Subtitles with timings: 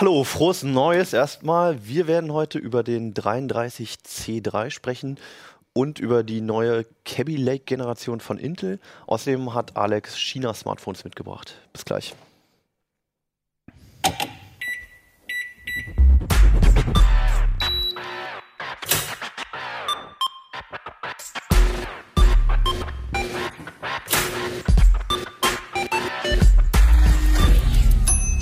[0.00, 1.86] Hallo, frohes Neues erstmal.
[1.86, 5.18] Wir werden heute über den 33C3 sprechen
[5.74, 8.80] und über die neue Cabby Lake Generation von Intel.
[9.06, 11.54] Außerdem hat Alex China Smartphones mitgebracht.
[11.74, 12.14] Bis gleich.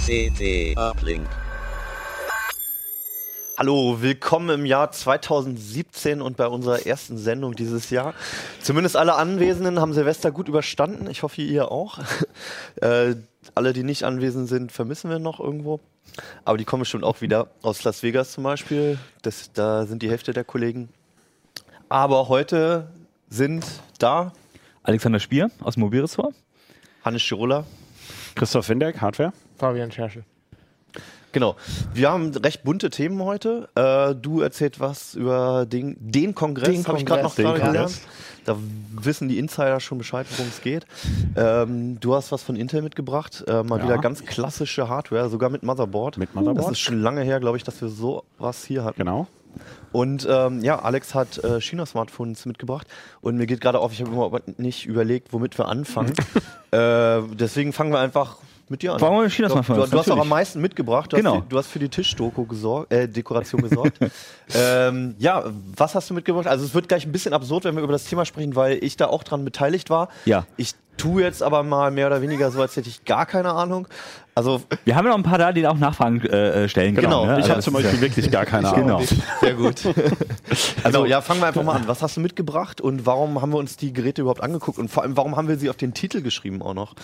[0.07, 1.29] CT Uplink.
[3.59, 8.15] Hallo, willkommen im Jahr 2017 und bei unserer ersten Sendung dieses Jahr.
[8.63, 11.11] Zumindest alle Anwesenden haben Silvester gut überstanden.
[11.11, 11.99] Ich hoffe, ihr auch.
[12.77, 13.17] äh,
[13.57, 15.81] alle, die nicht anwesend sind, vermissen wir noch irgendwo.
[16.45, 18.97] Aber die kommen bestimmt auch wieder aus Las Vegas zum Beispiel.
[19.23, 20.89] Das, da sind die Hälfte der Kollegen.
[21.89, 22.93] Aber heute
[23.29, 23.67] sind
[23.99, 24.35] da
[24.85, 26.37] Alexander Spier aus dem Mobilressort.
[27.05, 27.65] Hannes Schirulla.
[28.37, 29.33] Christoph Windeck, Hardware.
[29.57, 30.23] Fabian Scherschel.
[31.33, 31.57] Genau.
[31.93, 33.69] Wir haben recht bunte Themen heute.
[33.75, 37.93] Äh, du erzählst was über den, den Kongress, habe ich gerade noch gerade gelernt.
[38.45, 38.57] Da
[38.93, 40.87] wissen die Insider schon Bescheid, worum es geht.
[41.37, 43.45] Ähm, du hast was von Intel mitgebracht.
[43.47, 43.85] Äh, mal Ja.
[43.85, 46.17] wieder ganz klassische Hardware, sogar mit Motherboard.
[46.17, 46.65] Mit Motherboard.
[46.65, 48.99] Das ist schon lange her, glaube ich, dass wir sowas hier hatten.
[48.99, 49.27] Genau.
[49.93, 52.87] Und ähm, ja, Alex hat äh, China-Smartphones mitgebracht
[53.21, 56.13] und mir geht gerade auf, ich habe immer nicht überlegt, womit wir anfangen.
[56.71, 58.37] äh, deswegen fangen wir einfach
[58.71, 58.99] mit dir an.
[58.99, 61.13] Fangen wir mit China-Smartphones, Du, du hast auch am meisten mitgebracht.
[61.13, 61.37] Du, Genau.
[61.37, 63.99] hast, die, du hast für die Tischdeko gesorgt, äh, Dekoration gesorgt.
[64.55, 65.45] ähm, ja,
[65.77, 66.47] was hast du mitgebracht?
[66.47, 68.97] Also es wird gleich ein bisschen absurd, wenn wir über das Thema sprechen, weil ich
[68.97, 70.09] da auch dran beteiligt war.
[70.25, 70.47] Ja.
[70.57, 73.89] Ich tue jetzt aber mal mehr oder weniger so, als hätte ich gar keine Ahnung.
[74.35, 77.23] Also Wir haben ja noch ein paar da, die auch Nachfragen äh, äh, stellen Genau.
[77.23, 77.33] können.
[77.33, 77.39] ne?
[77.41, 78.83] Ich Also habe zum Beispiel ja- wirklich gar keine Ahnung.
[78.87, 79.03] Genau.
[79.41, 79.83] Sehr gut.
[80.85, 81.89] Also ja, fangen wir einfach mal an.
[81.89, 85.03] Was hast du mitgebracht und warum haben wir uns die Geräte überhaupt angeguckt und vor
[85.03, 86.95] allem, warum haben wir sie auf den Titel geschrieben auch noch?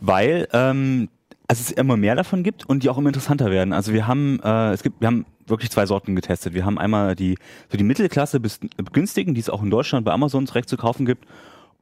[0.00, 1.08] Weil ähm,
[1.48, 3.72] also es immer mehr davon gibt und die auch immer interessanter werden.
[3.72, 6.54] Also wir haben, äh, es gibt, wir haben wirklich zwei Sorten getestet.
[6.54, 7.36] Wir haben einmal die
[7.68, 8.60] für die Mittelklasse bis
[8.92, 11.26] günstigen, die es auch in Deutschland bei Amazon direkt zu kaufen gibt.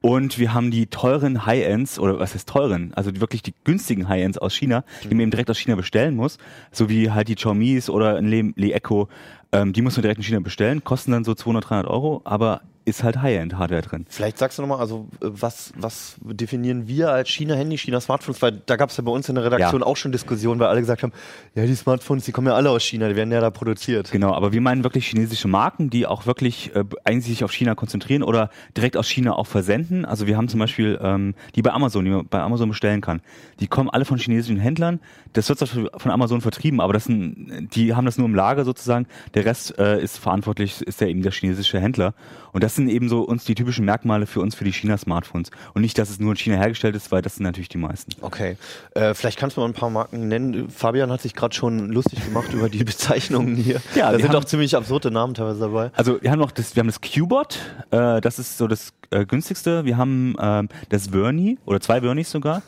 [0.03, 2.93] Und wir haben die teuren High-Ends, oder was heißt teuren?
[2.95, 6.17] Also die, wirklich die günstigen High-Ends aus China, die man eben direkt aus China bestellen
[6.17, 6.39] muss.
[6.73, 9.09] So wie halt die Xiaomi's oder ein Le, Le Echo.
[9.53, 12.63] Ähm, die muss man direkt in China bestellen, kosten dann so 200, 300 Euro, aber
[12.85, 14.07] ist halt High-End-Hardware drin.
[14.09, 18.43] Vielleicht sagst du nochmal, also äh, was, was definieren wir als China-Handy, China-Smartphones?
[18.43, 19.87] Weil da gab es ja bei uns in der Redaktion Ja.
[19.87, 21.13] auch schon Diskussionen, weil alle gesagt haben,
[21.55, 24.11] ja, die Smartphones, die kommen ja alle aus China, die werden ja da produziert.
[24.11, 27.75] Genau, aber wir meinen wirklich chinesische Marken, die auch wirklich äh, eigentlich sich auf China
[27.75, 30.05] konzentrieren oder direkt aus China auch versenden.
[30.05, 33.21] Also wir haben zum Beispiel ähm, die bei Amazon, die man bei Amazon bestellen kann.
[33.61, 35.01] Die kommen alle von chinesischen Händlern.
[35.33, 38.65] Das wird zwar von Amazon vertrieben, aber das sind, die haben das nur im Lager
[38.65, 39.07] sozusagen.
[39.35, 42.15] Der Rest äh, ist verantwortlich, ist ja eben der chinesische Händler.
[42.53, 45.51] Und das sind eben so uns die typischen Merkmale für uns für die China-Smartphones.
[45.75, 48.13] Und nicht, dass es nur in China hergestellt ist, weil das sind natürlich die meisten.
[48.21, 48.57] Okay,
[48.95, 50.71] äh, vielleicht kannst du mal ein paar Marken nennen.
[50.71, 53.81] Fabian hat sich gerade schon lustig gemacht über die Bezeichnungen hier.
[53.95, 55.91] Ja, da sind auch ziemlich absurde Namen teilweise dabei.
[55.95, 57.59] Also wir haben noch das, wir haben das Qbot,
[57.91, 59.85] äh, das ist so das äh, günstigste.
[59.85, 62.63] Wir haben ähm, das Verni oder zwei Vernis sogar.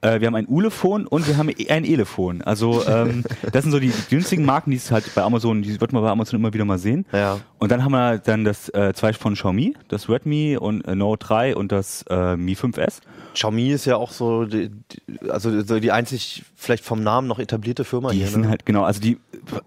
[0.00, 2.42] Äh, wir haben ein Ulefon und wir haben e- ein Elefon.
[2.42, 5.92] Also ähm, das sind so die günstigen Marken, die es halt bei Amazon, die wird
[5.92, 7.06] man bei Amazon immer wieder mal sehen.
[7.12, 7.38] Ja.
[7.58, 11.26] Und dann haben wir dann das äh, zwei von Xiaomi, das Redmi und äh, Note
[11.26, 12.98] 3 und das äh, Mi 5S.
[13.34, 17.38] Xiaomi ist ja auch so, die, die, also so die einzig vielleicht vom Namen noch
[17.38, 18.26] etablierte Firma Die hier.
[18.28, 18.48] sind Ne?
[18.48, 19.18] halt, genau, also die,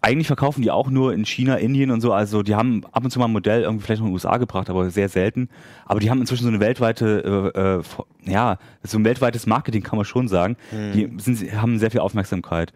[0.01, 3.11] eigentlich verkaufen die auch nur in China, Indien und so, also die haben ab und
[3.11, 5.49] zu mal ein Modell irgendwie vielleicht noch in den USA gebracht, aber sehr selten.
[5.85, 9.97] Aber die haben inzwischen so eine weltweite, äh, äh, ja, so ein weltweites Marketing kann
[9.97, 10.57] man schon sagen.
[10.71, 12.73] Die sind, haben sehr viel Aufmerksamkeit.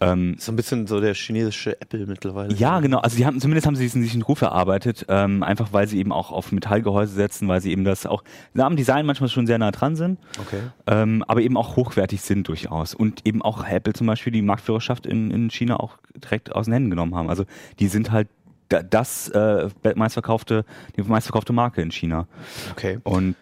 [0.00, 2.54] Ähm, so ein bisschen so der chinesische Apple mittlerweile.
[2.54, 2.98] ja, genau.
[2.98, 6.12] Also die haben zumindest haben sie diesen, diesen Ruf erarbeitet, ähm, einfach weil sie eben
[6.12, 8.24] auch auf Metallgehäuse setzen, weil sie eben das auch
[8.56, 10.60] am Design manchmal schon sehr nah dran sind, Okay.
[10.86, 15.06] ähm, aber eben auch hochwertig sind durchaus und eben auch Apple zum Beispiel die Marktführerschaft
[15.06, 17.28] in, in China auch direkt aus den Händen genommen haben.
[17.28, 17.44] Also
[17.78, 18.28] die sind halt
[18.70, 20.64] das äh, meistverkaufte,
[20.96, 22.26] die meistverkaufte Marke in China.
[22.72, 22.98] Okay.
[23.04, 23.36] Und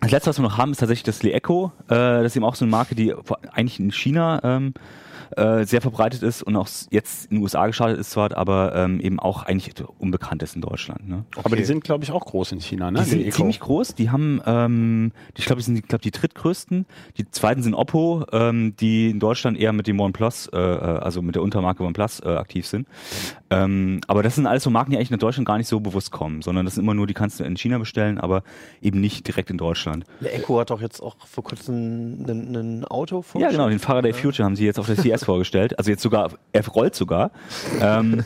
[0.00, 1.72] das letzte, was wir noch haben, ist tatsächlich das Le Echo.
[1.86, 3.14] Äh, das ist eben auch so eine Marke, die
[3.52, 4.74] eigentlich in China ähm,
[5.36, 9.00] äh, sehr verbreitet ist und auch jetzt in den USA gestartet ist zwar, aber ähm,
[9.00, 11.08] eben auch eigentlich unbekannt ist in Deutschland.
[11.08, 11.24] Ne?
[11.42, 13.00] Aber die sind, glaube ich, auch groß in China, ne?
[13.00, 13.36] Die sind Eco.
[13.36, 13.94] ziemlich groß.
[13.94, 16.86] Die haben, ähm, ich glaube, die sind, ich glaube, die drittgrößten.
[17.18, 21.22] Die zweiten sind Oppo, ähm, die in Deutschland eher mit dem OnePlus, äh, äh, also
[21.22, 22.86] mit der Untermarke OnePlus äh, aktiv sind.
[23.50, 26.10] Ähm, aber das sind alles so Marken, die eigentlich in Deutschland gar nicht so bewusst
[26.10, 28.42] kommen, sondern das sind immer nur, die kannst du in China bestellen, aber
[28.82, 30.04] eben nicht direkt in Deutschland.
[30.20, 33.52] Der Echo hat doch jetzt auch vor kurzem ein, ein Auto Ja, vorgestellt.
[33.52, 35.78] genau, den Faraday Future haben sie jetzt auf der CS vorgestellt.
[35.78, 37.30] Also jetzt sogar, er rollt sogar.
[37.80, 38.24] Ähm,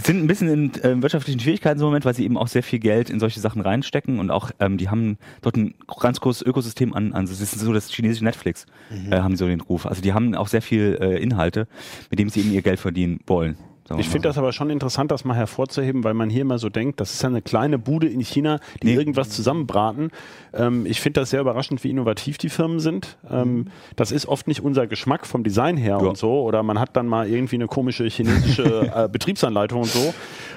[0.00, 2.78] sind ein bisschen in äh, wirtschaftlichen Schwierigkeiten im Moment, weil sie eben auch sehr viel
[2.78, 6.94] Geld in solche Sachen reinstecken und auch ähm, die haben dort ein ganz großes Ökosystem
[6.94, 7.12] an.
[7.14, 9.12] an das ist so das chinesische Netflix, Mhm.
[9.12, 9.86] äh, haben so den Ruf.
[9.86, 11.66] Also die haben auch sehr viel äh, Inhalte,
[12.10, 13.56] mit dem sie eben ihr Geld verdienen wollen.
[13.96, 17.00] Ich finde das aber schon interessant, das mal hervorzuheben, weil man hier immer so denkt,
[17.00, 18.94] das ist ja eine kleine Bude in China, die Nee.
[18.94, 20.10] irgendwas zusammenbraten.
[20.52, 23.16] Ähm, ich finde das sehr überraschend, wie innovativ die Firmen sind.
[23.30, 26.08] Ähm, das ist oft nicht unser Geschmack vom Design her Ja.
[26.08, 26.42] und so.
[26.42, 30.12] Oder man hat dann mal irgendwie eine komische chinesische äh, Betriebsanleitung und so.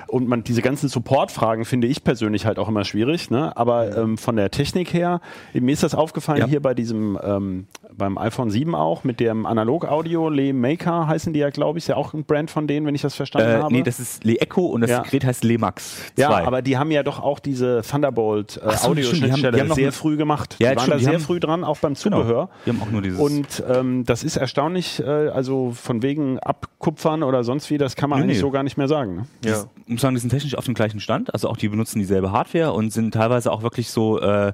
[0.07, 3.29] Und man diese ganzen Support-Fragen finde ich persönlich halt auch immer schwierig.
[3.29, 3.55] Ne?
[3.55, 5.21] Aber ähm, von der Technik her,
[5.53, 6.47] mir ist das aufgefallen Ja.
[6.47, 11.39] hier bei diesem ähm, beim iPhone 7 auch mit dem Analog-Audio, Le Maker heißen die
[11.39, 13.61] ja, glaube ich, ist ja auch ein Brand von denen, wenn ich das verstanden Äh,
[13.61, 13.73] habe.
[13.73, 15.01] nee, das ist Le Echo und das Ja.
[15.01, 16.21] Gerät heißt Le Max 2.
[16.21, 19.01] ja, aber die haben ja doch auch diese Thunderbolt äh, so, stimmt, die haben- die
[19.11, 20.55] Audioschnittstelle haben noch sehr früh gemacht.
[20.59, 22.21] Ja, die waren da die sehr haben- früh dran, auch beim Genau.
[22.21, 22.49] Zubehör.
[22.65, 23.19] Die haben auch nur dieses.
[23.19, 28.09] Und ähm, das ist erstaunlich, äh, also von wegen Abkupfern oder sonst wie, das kann
[28.09, 28.41] man Nee, eigentlich nee.
[28.41, 29.15] so gar nicht mehr sagen.
[29.15, 29.25] Ne?
[29.45, 29.63] Ja.
[29.91, 31.33] Ich muss sagen, die sind technisch auf dem gleichen Stand.
[31.33, 34.53] Also auch die benutzen dieselbe Hardware und sind teilweise auch wirklich so, äh,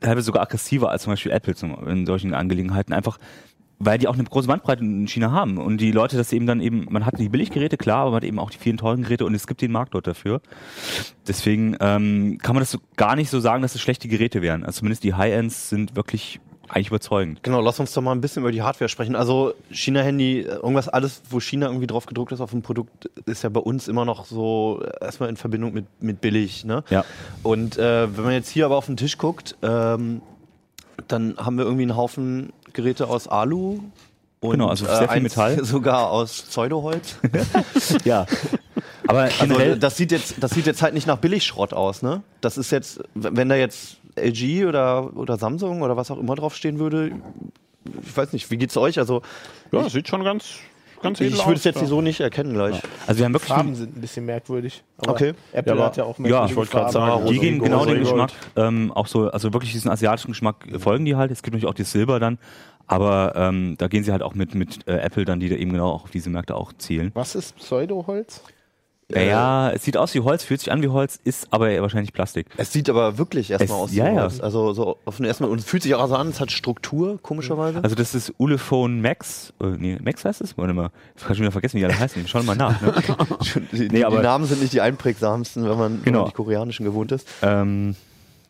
[0.00, 2.92] teilweise sogar aggressiver als zum Beispiel Apple zum, in solchen Angelegenheiten.
[2.92, 3.18] Einfach,
[3.78, 5.58] weil die auch eine große Bandbreite in China haben.
[5.58, 8.24] Und die Leute das eben dann eben, man hat die Billiggeräte, klar, aber man hat
[8.24, 10.40] eben auch die vielen teuren Geräte und es gibt den Markt dort dafür.
[11.28, 14.64] Deswegen ähm, kann man das so gar nicht so sagen, dass es schlechte Geräte wären.
[14.64, 17.42] Also zumindest die High-Ends sind wirklich eigentlich überzeugend.
[17.42, 19.16] Genau, lass uns doch mal ein bisschen über die Hardware sprechen.
[19.16, 23.48] Also China-Handy, irgendwas, alles, wo China irgendwie drauf gedruckt ist auf dem Produkt, ist ja
[23.48, 26.64] bei uns immer noch so erstmal in Verbindung mit, mit billig.
[26.64, 26.84] Ne?
[26.90, 27.04] Ja.
[27.42, 30.22] Und äh, wenn man jetzt hier aber auf den Tisch guckt, ähm,
[31.08, 33.80] dann haben wir irgendwie einen Haufen Geräte aus Alu.
[34.40, 35.64] Und, Genau, also sehr viel eins Metall.
[35.64, 37.16] Sogar aus Pseudoholz.
[38.04, 38.26] Ja.
[39.08, 42.22] Aber Also generell, das sieht jetzt, das sieht jetzt halt nicht nach Billigschrott aus, ne?
[42.40, 46.78] Das ist jetzt, wenn da jetzt LG oder, oder Samsung oder was auch immer draufstehen
[46.78, 47.12] würde,
[48.02, 48.98] ich weiß nicht, wie geht's euch?
[48.98, 49.22] Also
[49.72, 50.54] Ja, das sieht schon ganz,
[51.02, 51.86] ganz edel ich würde es jetzt ja.
[51.86, 52.80] so nicht erkennen gleich.
[53.06, 54.82] also wir haben wirklich Farben sind ein bisschen merkwürdig.
[54.98, 55.34] Aber Okay.
[55.52, 58.00] Apple Ja, aber- hat ja auch Ja, ich wollte gerade sagen, Die gehen genau den
[58.00, 61.30] Geschmack, ähm, auch so, also wirklich diesen asiatischen Geschmack folgen die halt.
[61.30, 62.38] Es gibt natürlich auch die Silber dann,
[62.88, 65.72] aber ähm, da gehen sie halt auch mit, mit äh, Apple dann, die da eben
[65.72, 67.10] genau auch auf diese Märkte auch zielen.
[67.14, 68.42] Was ist Pseudoholz?
[69.08, 72.12] Ja, ja, es sieht aus wie Holz, fühlt sich an wie Holz, ist aber wahrscheinlich
[72.12, 72.48] Plastik.
[72.56, 73.94] Es sieht aber wirklich erstmal aus.
[73.94, 74.26] ja, so ja.
[74.26, 74.40] aus.
[74.40, 76.50] Also so auf den ersten Mal und es fühlt sich auch so an, es hat
[76.50, 77.84] Struktur, komischerweise.
[77.84, 80.58] Also das ist Ulefone Max, äh, nee, Max heißt es?
[80.58, 82.26] Warte mal, ich kann schon wieder vergessen, wie die alle heißen.
[82.26, 82.80] Schau mal nach.
[82.82, 82.94] Ne?
[83.72, 86.20] die, nee, aber- die Namen sind nicht die einprägsamsten, wenn man, wenn Genau.
[86.22, 87.28] man die koreanischen gewohnt ist.
[87.42, 87.94] ähm,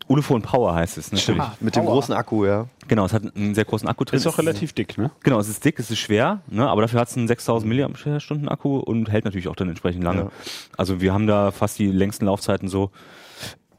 [0.09, 1.41] Ulefone Power heißt es, natürlich.
[1.41, 1.95] Ah, Mit dem Power.
[1.95, 2.67] großen Akku, ja.
[2.87, 4.19] Genau, es hat einen sehr großen Akku drin.
[4.19, 5.11] Ist auch relativ dick, ne?
[5.23, 8.51] Genau, es ist dick, es ist schwer, ne, aber dafür hat es einen 6000 mAh
[8.51, 10.23] Akku und hält natürlich auch dann entsprechend lange.
[10.23, 10.31] Ja.
[10.77, 12.91] Also wir haben da fast die längsten Laufzeiten so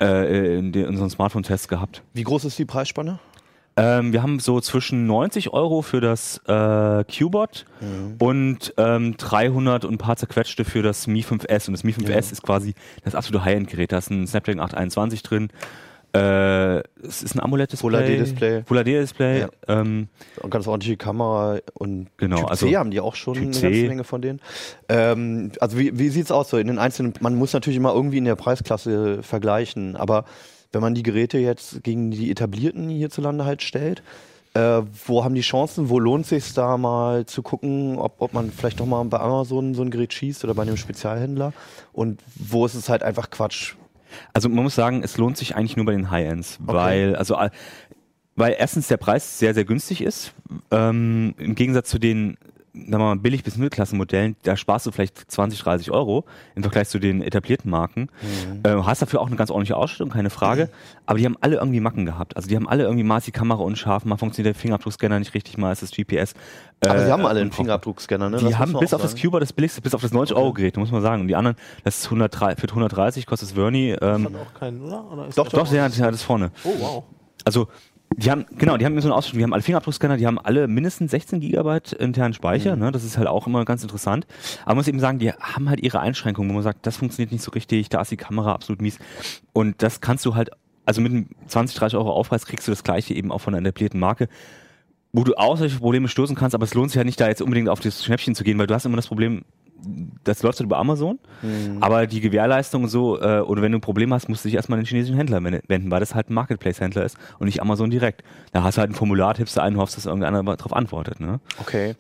[0.01, 2.03] äh, in, den, in unseren Smartphone-Tests gehabt.
[2.13, 3.19] Wie groß ist die Preisspanne?
[3.77, 7.65] Ähm, wir haben so zwischen 90 Euro für das äh, Qbot
[8.18, 11.68] und ähm, 300 und ein paar zerquetschte für das Mi 5S.
[11.68, 12.73] Und das Mi 5S ist quasi
[13.03, 13.91] das absolute High-End-Gerät.
[13.91, 15.50] Da ist ein Snapdragon 821 drin.
[16.18, 17.90] Äh, es ist ein AMOLED-Display.
[17.90, 18.64] Full HD-Display.
[18.64, 19.40] Full HD-Display.
[19.42, 19.50] Ja.
[19.68, 20.08] Ähm,
[20.42, 23.52] Und ganz ordentliche Kamera und Genau, Typ also C haben die auch schon Typ eine
[23.52, 24.42] ganze Menge von denen.
[24.90, 28.18] Ähm, also wie, wie sieht's aus so in den einzelnen, man muss natürlich immer irgendwie
[28.18, 30.25] in der Preisklasse vergleichen, aber
[30.72, 34.04] wenn man die Geräte jetzt gegen die etablierten hierzulande halt stellt,
[34.54, 38.52] äh, wo haben die Chancen, wo lohnt sich da mal zu gucken, ob, ob man
[38.52, 41.54] vielleicht doch mal bei Amazon so ein Gerät schießt oder bei einem Spezialhändler
[41.94, 43.75] und wo ist es halt einfach Quatsch.
[44.33, 47.50] Also man muss sagen, es lohnt sich eigentlich nur bei den High-Ends, weil also äh,
[48.36, 50.33] weil erstens der Preis sehr sehr günstig ist.
[50.71, 52.38] Ähm, Im Gegensatz zu den
[52.81, 56.25] sagen wir mal, billig bis Mittelklassenmodellen, da sparst du vielleicht 20, 30 Euro
[56.56, 58.09] im Vergleich zu den etablierten Marken.
[58.63, 60.69] Äh, hast dafür auch eine ganz ordentliche Ausstattung, keine Frage.
[61.06, 62.35] Aber die haben alle irgendwie Macken gehabt.
[62.35, 65.33] Also die haben alle irgendwie mal ist die Kamera unscharf, mal funktioniert der Fingerabdruckscanner nicht
[65.33, 66.33] richtig, mal ist das GPS.
[66.81, 68.37] Aber äh, sie haben alle einen Fingerabdruckscanner, ne?
[68.37, 69.23] Die Das haben bis auf das sagen.
[69.23, 71.21] Cuba das billigste, bis auf das 90-Euro-Gerät, muss man sagen.
[71.21, 73.95] Und die anderen, das ist 103, für 130 kostet es Verni.
[74.02, 75.11] Ähm, Hat auch keinen, oder?
[75.11, 76.52] oder Doch, doch, der hat, der hat es vorne.
[76.63, 77.04] Oh, wow.
[77.45, 77.68] Also,
[78.16, 80.68] die haben, genau, die haben so eine Ausstattung, die haben alle Fingerabdruckscanner, die haben alle
[80.68, 84.26] mindestens 16 Gigabyte internen Speicher, ne, das ist halt auch immer ganz interessant.
[84.64, 87.31] Aber man muss eben sagen, die haben halt ihre Einschränkungen, wo man sagt, das funktioniert
[87.31, 88.97] nicht so richtig, da ist die Kamera absolut mies.
[89.54, 90.49] Und das kannst du halt,
[90.85, 93.68] also mit einem 20, 30 Euro Aufpreis kriegst du das gleiche eben auch von einer
[93.68, 94.30] etablierten Marke,
[95.11, 97.42] wo du auch solche Probleme stoßen kannst, aber es lohnt sich ja nicht, da jetzt
[97.42, 99.44] unbedingt auf das Schnäppchen zu gehen, weil du hast immer das Problem,
[100.24, 101.19] das läuft halt über Amazon,
[101.81, 104.80] aber die Gewährleistung so, äh, oder wenn du ein Problem hast, musst du dich erstmal
[104.80, 107.90] an den chinesischen Händler wen- wenden, weil das halt ein Marketplace-Händler ist und nicht Amazon
[107.90, 108.24] direkt.
[108.54, 111.19] Da hast du halt ein Formular, tippst du ein und hoffst, dass irgendeiner darauf antwortet.
[111.19, 111.40] Ne?
[111.60, 111.96] Okay.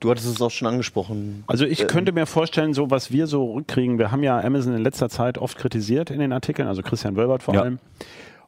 [0.00, 1.42] Du hattest es auch schon angesprochen.
[1.48, 4.74] Also ich Äh, könnte mir vorstellen, so was wir so rückkriegen, wir haben ja Amazon
[4.76, 7.62] in letzter Zeit oft kritisiert in den Artikeln, also Christian Wölbert vor Ja.
[7.62, 7.78] allem.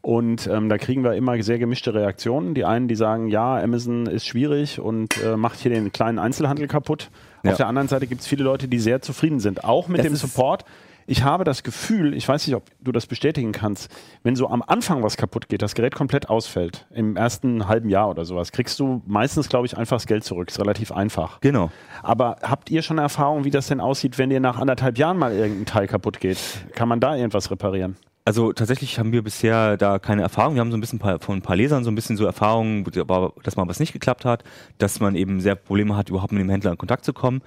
[0.03, 2.55] Und ähm, da kriegen wir immer sehr gemischte Reaktionen.
[2.55, 6.69] Die einen, die sagen, ja, Amazon ist schwierig und äh, macht hier den kleinen Einzelhandel
[6.69, 7.11] kaputt.
[7.43, 7.53] Ja.
[7.53, 10.07] Auf der anderen Seite gibt es viele Leute, die sehr zufrieden sind, auch mit Das
[10.07, 10.65] dem Support.
[11.07, 13.91] ich habe das Gefühl, ich weiß nicht, ob du das bestätigen kannst,
[14.23, 18.11] wenn so am Anfang was kaputt geht, das Gerät komplett ausfällt, im ersten halben Jahr
[18.11, 20.51] oder sowas, kriegst du meistens, glaube ich, einfach das Geld zurück.
[20.51, 21.41] Ist relativ einfach.
[21.41, 21.71] Genau.
[22.03, 25.33] Aber habt ihr schon Erfahrung, wie das denn aussieht, wenn dir nach anderthalb Jahren mal
[25.33, 26.39] irgendein Teil kaputt geht?
[26.75, 27.97] Kann man da irgendwas reparieren?
[28.31, 30.55] Also tatsächlich haben wir bisher da keine Erfahrung.
[30.55, 32.85] Wir haben so ein bisschen von ein paar Lesern so ein bisschen so Erfahrungen,
[33.43, 34.45] dass mal was nicht geklappt hat,
[34.79, 37.43] dass man eben sehr Probleme hat, überhaupt mit dem Händler in Kontakt zu kommen.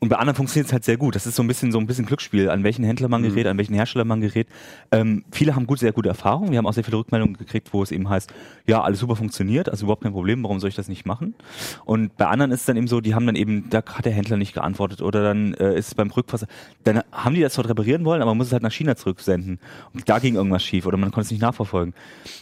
[0.00, 1.14] Und bei anderen funktioniert es halt sehr gut.
[1.14, 3.58] Das ist so ein bisschen so ein bisschen Glücksspiel, an welchen Händler man gerät, an
[3.58, 4.46] welchen Hersteller man gerät.
[4.92, 6.50] Ähm, viele haben gut, sehr gute Erfahrungen.
[6.50, 8.32] Wir haben auch sehr viele Rückmeldungen gekriegt, wo es eben heißt,
[8.66, 11.34] ja, alles super funktioniert, also überhaupt kein Problem, warum soll ich das nicht machen?
[11.84, 14.12] Und bei anderen ist es dann eben so, die haben dann eben, da hat der
[14.12, 16.46] Händler nicht geantwortet oder dann äh, ist es beim Rückpass,
[16.84, 19.58] dann haben die das dort reparieren wollen, aber man muss es halt nach China zurücksenden.
[19.92, 21.94] Und da ging irgendwas schief oder man konnte es nicht nachverfolgen.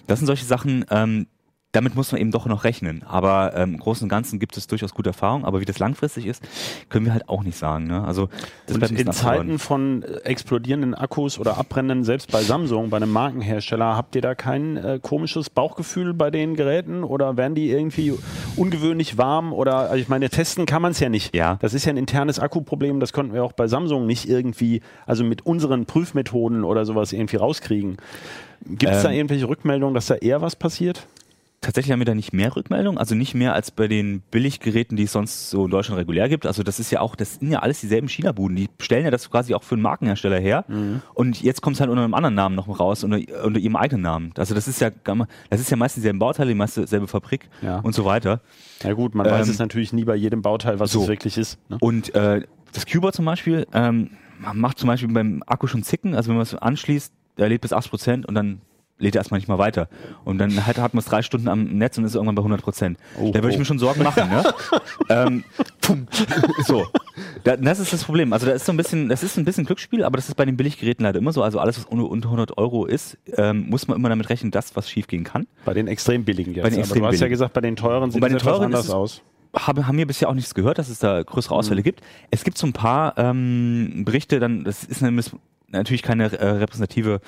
[0.06, 1.26] Das sind solche Sachen, ähm,
[1.74, 3.02] damit muss man eben doch noch rechnen.
[3.04, 5.44] Aber ähm, im Großen und Ganzen gibt es durchaus gute Erfahrungen.
[5.44, 6.42] Aber wie das langfristig ist,
[6.88, 7.86] können wir halt auch nicht sagen.
[7.86, 8.04] Ne?
[8.04, 8.28] Also
[8.66, 13.10] das Und in Zeiten von äh, explodierenden Akkus oder abbrennenden, selbst bei Samsung, bei einem
[13.10, 18.14] Markenhersteller, habt ihr da kein äh, komisches Bauchgefühl bei den Geräten oder werden die irgendwie
[18.56, 21.34] ungewöhnlich warm oder also ich meine, testen kann man es ja nicht.
[21.34, 21.58] Ja.
[21.60, 25.24] Das ist ja ein internes Akkuproblem, das konnten wir auch bei Samsung nicht irgendwie, also
[25.24, 27.96] mit unseren Prüfmethoden oder sowas irgendwie rauskriegen.
[28.66, 31.06] Gibt es da Ähm, irgendwelche Rückmeldungen, dass da eher was passiert?
[31.64, 35.04] Tatsächlich haben wir da nicht mehr Rückmeldungen, also nicht mehr als bei den Billiggeräten, die
[35.04, 36.44] es sonst so in Deutschland regulär gibt.
[36.44, 38.54] Also das ist ja auch, das sind ja alles dieselben China-Buden.
[38.54, 40.66] Die stellen ja das quasi auch für einen Markenhersteller her.
[41.14, 44.02] Und jetzt kommt es halt unter einem anderen Namen noch raus, unter, unter ihrem eigenen
[44.02, 44.32] Namen.
[44.36, 44.90] Also das ist ja,
[45.48, 47.78] das ist ja meistens dieselben Bauteile, die meiste selbe Fabrik Ja.
[47.78, 48.42] und so weiter.
[48.82, 51.02] Ja gut, man weiß ähm, es natürlich nie bei jedem Bauteil, was so.
[51.02, 51.58] es wirklich ist.
[51.70, 51.78] Ne?
[51.80, 52.42] Und äh,
[52.74, 54.10] das Cuber zum Beispiel ähm,
[54.52, 56.14] macht zum Beispiel beim Akku schon Zicken.
[56.14, 58.60] Also wenn man es anschließt, der lädt bis 80% und dann
[58.98, 59.88] lädt er erstmal nicht mal weiter.
[60.24, 62.96] Und dann hat, hat man es drei Stunden am Netz und ist irgendwann bei 100%.
[63.18, 63.58] Oh, da würde ich oh.
[63.58, 64.28] mir schon Sorgen machen.
[64.28, 64.44] Ne?
[65.08, 65.44] ähm,
[66.64, 66.86] so,
[67.42, 68.32] da, das ist das Problem.
[68.32, 70.44] Also da ist so ein bisschen, das ist ein bisschen Glücksspiel, aber das ist bei
[70.44, 71.42] den Billiggeräten leider immer so.
[71.42, 74.76] Also alles, was unter, unter 100 Euro ist, ähm, muss man immer damit rechnen, dass
[74.76, 75.46] was schief gehen kann.
[75.64, 76.62] Bei den extrem billigen jetzt.
[76.62, 77.30] Bei den Aber extrem du hast ja billigen.
[77.30, 79.22] gesagt, bei den teuren sieht es etwas anders aus.
[79.56, 82.00] Haben, haben wir bisher auch nichts gehört, dass es da größere Ausfälle gibt.
[82.32, 85.30] Es gibt so ein paar ähm, Berichte, dann das ist nämlich
[85.68, 87.20] natürlich keine äh, repräsentative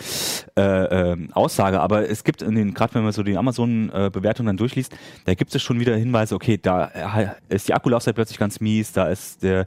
[0.57, 4.57] äh, ähm, Aussage, aber es gibt in den, gerade wenn man so die Amazon-Bewertung dann
[4.57, 8.61] durchliest, da gibt es schon wieder Hinweise, okay, da äh, ist die Akkulaufzeit plötzlich ganz
[8.61, 9.67] mies, da ist der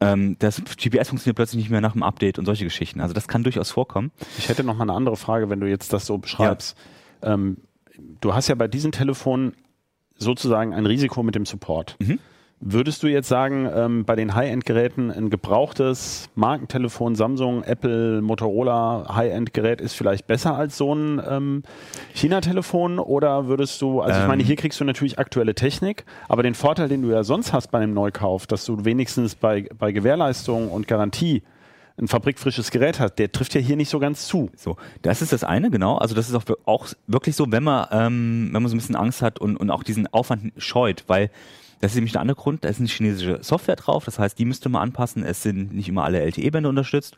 [0.00, 3.00] ähm, das GPS funktioniert plötzlich nicht mehr nach dem Update und solche Geschichten.
[3.00, 4.12] Also das kann durchaus vorkommen.
[4.38, 6.76] Ich hätte noch mal eine andere Frage, wenn du jetzt das so beschreibst.
[7.22, 7.58] Ähm,
[8.20, 9.54] du hast ja bei diesen Telefonen
[10.18, 11.96] sozusagen ein Risiko mit dem Support.
[11.98, 12.18] Mhm.
[12.58, 19.82] Würdest du jetzt sagen, ähm, bei den High-End-Geräten ein gebrauchtes Markentelefon, Samsung, Apple, Motorola High-End-Gerät
[19.82, 21.62] ist vielleicht besser als so ein ähm,
[22.14, 22.98] China-Telefon?
[22.98, 24.28] Oder würdest du, also ich Ähm.
[24.28, 27.70] meine, hier kriegst du natürlich aktuelle Technik, aber den Vorteil, den du ja sonst hast
[27.70, 31.42] bei einem Neukauf, dass du wenigstens bei, bei Gewährleistung und Garantie
[31.98, 34.50] ein fabrikfrisches Gerät hast, der trifft ja hier nicht so ganz zu.
[34.56, 35.96] So, das ist das eine, genau.
[35.96, 38.96] Also das ist auch, auch wirklich so, wenn man, ähm, wenn man so ein bisschen
[38.96, 41.30] Angst hat und, und auch diesen Aufwand scheut, weil
[41.80, 44.44] das ist nämlich der andere Grund, da ist eine chinesische Software drauf, das heißt, die
[44.44, 47.16] müsste man anpassen, es sind nicht immer alle LTE-Bänder unterstützt.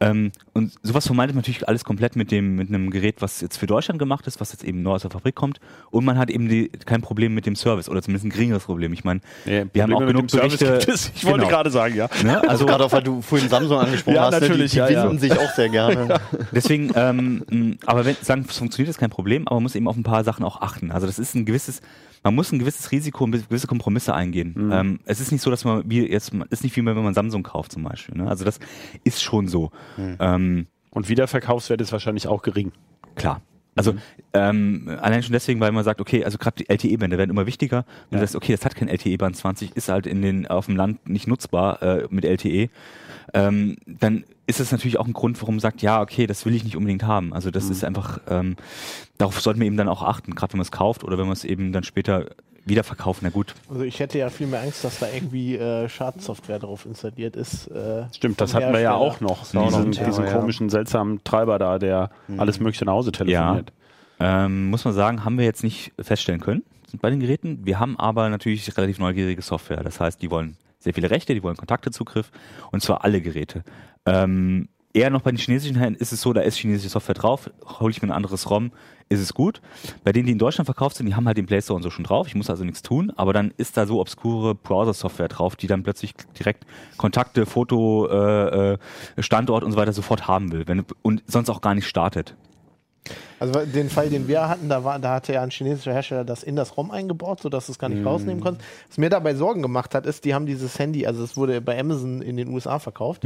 [0.00, 3.56] Ähm, und sowas vermeidet man natürlich alles komplett mit dem, mit einem Gerät, was jetzt
[3.56, 5.58] für Deutschland gemacht ist, was jetzt eben neu aus der Fabrik kommt.
[5.90, 8.92] Und man hat eben die, kein Problem mit dem Service oder zumindest ein geringeres Problem.
[8.92, 10.78] Ich meine, wir haben auch genug Berichte.
[10.78, 11.10] gibt es.
[11.16, 11.48] Ich wollte Genau.
[11.48, 12.08] gerade sagen, ja.
[12.22, 12.36] Ne?
[12.42, 14.40] Also Also gerade auch, weil du vorhin Samsung angesprochen Ja, hast, ne?
[14.48, 15.18] natürlich, die, die ja, ja.
[15.18, 16.20] sich auch sehr gerne.
[16.52, 19.96] Deswegen, ähm, aber wenn sagen, es funktioniert, ist kein Problem, aber man muss eben auf
[19.96, 20.92] ein paar Sachen auch achten.
[20.92, 21.80] Also das ist ein gewisses,
[22.22, 24.54] man muss ein gewisses Risiko und gewisse Kompromisse eingehen.
[24.56, 24.72] Mhm.
[24.72, 27.42] Ähm, es ist nicht so, dass man wie jetzt ist nicht wie wenn man Samsung
[27.42, 28.16] kauft zum Beispiel.
[28.16, 28.28] Ne?
[28.28, 28.58] Also das
[29.04, 29.70] ist schon so.
[29.96, 30.16] Mhm.
[30.20, 32.72] Ähm, Und Wiederverkaufswert ist wahrscheinlich auch gering.
[33.14, 33.42] Klar.
[33.78, 33.94] Also
[34.32, 37.84] ähm, allein schon deswegen, weil man sagt, okay, also gerade die LTE-Bänder werden immer wichtiger.
[38.10, 38.20] Wenn Ja.
[38.20, 41.08] du sagst, okay, das hat kein LTE-Band 20, ist halt in den auf dem Land
[41.08, 42.68] nicht nutzbar äh, mit LTE,
[43.34, 46.54] ähm, dann ist das natürlich auch ein Grund, warum man sagt, ja, okay, das will
[46.54, 47.34] ich nicht unbedingt haben.
[47.34, 48.56] Also das ist einfach, ähm,
[49.18, 51.34] darauf sollten wir eben dann auch achten, gerade wenn man es kauft oder wenn man
[51.34, 52.26] es eben dann später
[52.68, 53.20] wieder verkauft.
[53.22, 56.86] Na gut, Also ich hätte ja viel mehr Angst, dass da irgendwie äh, Schadsoftware drauf
[56.86, 57.66] installiert ist.
[57.68, 59.42] Äh, Stimmt, das hatten wir ja auch noch.
[59.42, 60.32] ist auch noch ein Diesen, Thema, diesen ja.
[60.32, 63.72] komischen, seltsamen Treiber da, der alles Mögliche nach Hause telefoniert.
[64.20, 66.64] Ähm, muss man sagen, haben wir jetzt nicht feststellen können
[67.00, 67.60] bei den Geräten.
[67.64, 69.82] Wir haben aber natürlich relativ neugierige Software.
[69.84, 72.30] Das heißt, die wollen sehr viele Rechte, die wollen Kontaktezugriff
[72.72, 73.62] und zwar alle Geräte.
[74.06, 77.50] Ähm, eher noch bei den chinesischen Händlern ist es so, da ist chinesische Software drauf,
[77.80, 78.72] hole ich mir ein anderes ROM,
[79.08, 79.60] ist es gut.
[80.04, 81.90] Bei denen, die in Deutschland verkauft sind, die haben halt den Play Store und so
[81.90, 82.26] schon drauf.
[82.26, 85.82] Ich muss also nichts tun, aber dann ist da so obskure Browser-Software drauf, die dann
[85.82, 86.64] plötzlich direkt
[86.96, 88.78] Kontakte, Foto, äh, äh,
[89.18, 92.34] Standort und so weiter sofort haben will wenn, und sonst auch gar nicht startet.
[93.40, 96.42] Also den Fall, den wir hatten, da, war, da hatte ja ein chinesischer Hersteller das
[96.42, 98.68] in das ROM eingebaut, sodass du es gar nicht rausnehmen konntest.
[98.88, 101.78] Was mir dabei Sorgen gemacht hat, ist, die haben dieses Handy, also es wurde bei
[101.78, 103.22] Amazon in den USA verkauft.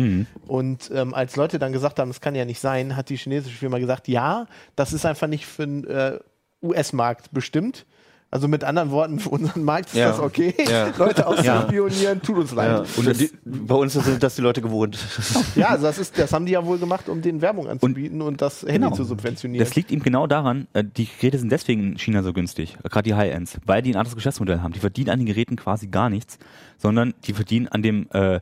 [0.47, 3.57] Und ähm, als Leute dann gesagt haben, das kann ja nicht sein, hat die chinesische
[3.57, 6.19] Firma gesagt, ja, das ist einfach nicht für den äh,
[6.63, 7.87] US-Markt bestimmt.
[8.35, 10.09] Also mit anderen Worten, für unseren Markt ist Ja.
[10.09, 10.55] das okay.
[10.67, 10.89] Ja.
[10.99, 11.27] Leute Ja.
[11.27, 12.87] auszuspionieren, tut uns leid.
[12.97, 14.99] Und das, bei uns sind das die Leute gewohnt.
[15.55, 18.41] Ja, also das, ist, das haben die ja wohl gemacht, um den Werbung anzubieten und,
[18.41, 18.93] das Handy Genau.
[18.93, 19.63] zu subventionieren.
[19.63, 23.03] Das liegt ihm genau daran, äh, die Geräte sind deswegen in China so günstig, gerade
[23.03, 24.73] die High-Ends, weil die ein anderes Geschäftsmodell haben.
[24.73, 26.39] Die verdienen an den Geräten quasi gar nichts,
[26.79, 28.41] sondern die verdienen an dem äh,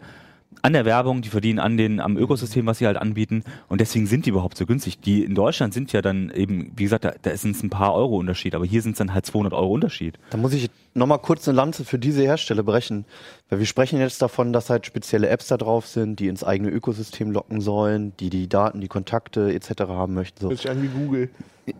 [0.63, 4.07] an der Werbung, die verdienen an den am Ökosystem, was sie halt anbieten und deswegen
[4.07, 5.01] sind die überhaupt so günstig.
[5.01, 7.95] Die in Deutschland sind ja dann eben, wie gesagt, da, da ist es ein paar
[7.95, 10.19] Euro Unterschied, aber hier sind es dann halt 200 Euro Unterschied.
[10.31, 13.05] Da muss ich nochmal kurz eine Lanze für diese Hersteller brechen.
[13.49, 16.71] Weil wir sprechen jetzt davon, dass halt spezielle Apps da drauf sind, die ins eigene
[16.71, 19.83] Ökosystem locken sollen, die die Daten, die Kontakte etc.
[19.89, 20.41] haben möchten.
[20.41, 20.49] So.
[20.51, 21.31] Hört sich an wie Google.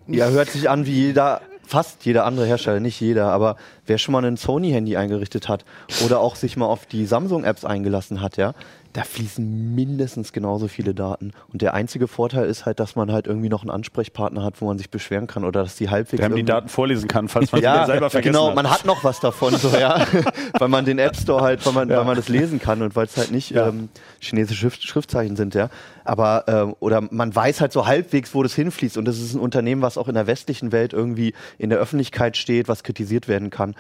[0.07, 3.55] Ja, hört sich an wie jeder, fast jeder andere Hersteller, nicht jeder, aber
[3.87, 5.65] wer schon mal ein Sony-Handy eingerichtet hat
[6.05, 8.55] oder auch sich mal auf die Samsung-Apps eingelassen hat, ja,
[8.93, 11.33] da fließen mindestens genauso viele Daten.
[11.53, 14.67] Und der einzige Vorteil ist halt, dass man halt irgendwie noch einen Ansprechpartner hat, wo
[14.67, 16.17] man sich beschweren kann oder dass die halbwegs.
[16.19, 18.57] Der haben die Daten vorlesen kann, falls man ja, selber vergessen genau, hat.
[18.57, 20.05] man hat noch was davon, so, ja,
[20.59, 23.07] weil man den App Store halt, weil man, weil man das lesen kann und weil
[23.07, 23.69] es halt nicht Ja.
[23.69, 25.71] ähm, chinesische Schrift, Schriftzeichen sind, ja.
[26.05, 29.41] Aber ähm, oder man weiß halt so halbwegs, wo das hinfließt und das ist ein
[29.41, 33.51] Unternehmen, was auch in der westlichen Welt irgendwie in der Öffentlichkeit steht, was kritisiert werden
[33.51, 33.75] kann.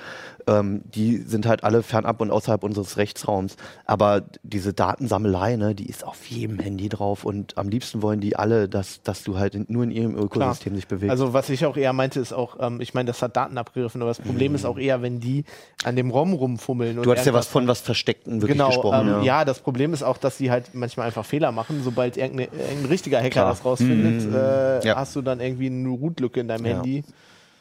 [0.46, 3.56] Ähm, die sind halt alle fernab und außerhalb unseres Rechtsraums.
[3.84, 8.36] Aber diese Datensammelei, ne, die ist auf jedem Handy drauf und am liebsten wollen die
[8.36, 11.10] alle, dass, dass du halt in, nur in ihrem Ökosystem dich bewegst.
[11.10, 14.00] Also was ich auch eher meinte, ist auch, ähm, ich meine, das hat Daten abgegriffen,
[14.02, 15.44] aber das Problem ist auch eher, wenn die
[15.84, 17.02] an dem ROM rumfummeln.
[17.02, 19.08] du hattest ja was von was Versteckten wirklich Genau, gesprochen.
[19.08, 19.44] ähm, ja.
[19.44, 21.82] das Problem ist auch, dass sie halt manchmal einfach Fehler machen.
[21.82, 22.48] Sobald irgendein,
[22.88, 23.48] richtiger Hacker Klar.
[23.50, 24.96] das rausfindet, äh, Ja.
[24.96, 26.74] hast du dann irgendwie eine Root-Lücke in deinem Ja.
[26.76, 27.04] Handy.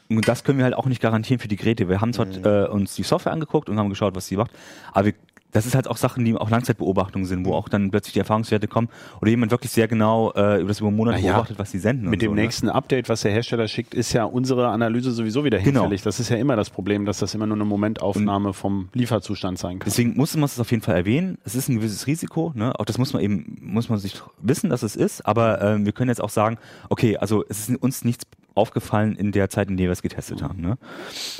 [0.08, 1.88] Und das können wir halt auch nicht garantieren für die Geräte.
[1.88, 4.50] Wir haben zwar äh, uns die Software angeguckt und haben geschaut, was sie macht,
[4.92, 5.14] aber wir,
[5.52, 8.68] das ist halt auch Sachen, die auch Langzeitbeobachtungen sind, wo auch dann plötzlich die Erfahrungswerte
[8.68, 8.88] kommen
[9.20, 11.78] oder jemand wirklich sehr genau äh, über das über Monate Na ja, beobachtet, was sie
[11.78, 12.04] senden.
[12.04, 12.42] Mit und dem so, ne?
[12.42, 15.80] nächsten Update, was der Hersteller schickt, ist ja unsere Analyse sowieso wieder Genau.
[15.82, 16.02] hinfällig.
[16.02, 19.78] Das ist ja immer das Problem, dass das immer nur eine Momentaufnahme vom Lieferzustand sein
[19.78, 19.86] kann.
[19.86, 21.38] Deswegen muss man es auf jeden Fall erwähnen.
[21.44, 22.78] Es ist ein gewisses Risiko, ne?
[22.78, 25.26] Auch das muss man eben, muss man sich wissen, dass es ist.
[25.26, 29.32] Aber ähm, wir können jetzt auch sagen, okay, also es ist uns nichts aufgefallen in
[29.32, 30.60] der Zeit, in der wir es getestet haben.
[30.60, 30.78] Ne?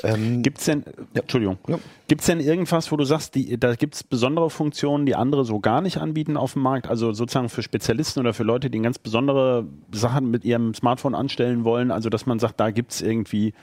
[0.03, 1.79] Ähm, Gibt's denn, Entschuldigung, Ja.
[2.07, 5.81] gibt's denn irgendwas, wo du sagst, die, da gibt's besondere Funktionen, die andere so gar
[5.81, 6.87] nicht anbieten auf dem Markt?
[6.87, 11.63] Also sozusagen für Spezialisten oder für Leute, die ganz besondere Sachen mit ihrem Smartphone anstellen
[11.63, 11.91] wollen?
[11.91, 13.53] Also dass man sagt, da gibt's irgendwie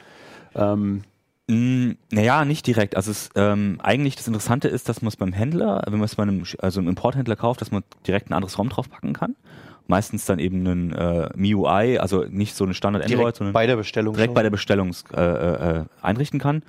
[0.55, 1.03] ähm,
[1.51, 2.95] Mm, Naja, nicht direkt.
[2.95, 6.15] Also es, ähm, eigentlich das Interessante ist, dass man es beim Händler, wenn man es
[6.17, 9.35] bei einem, also einem Importhändler kauft, dass man direkt ein anderes ROM draufpacken kann.
[9.89, 13.67] Meistens dann eben einen äh, MIUI, also nicht so eine Standard Android, direkt sondern bei
[13.67, 14.15] der Bestellung.
[14.15, 14.35] direkt schon.
[14.35, 16.63] bei der Bestellung äh, äh, einrichten kann.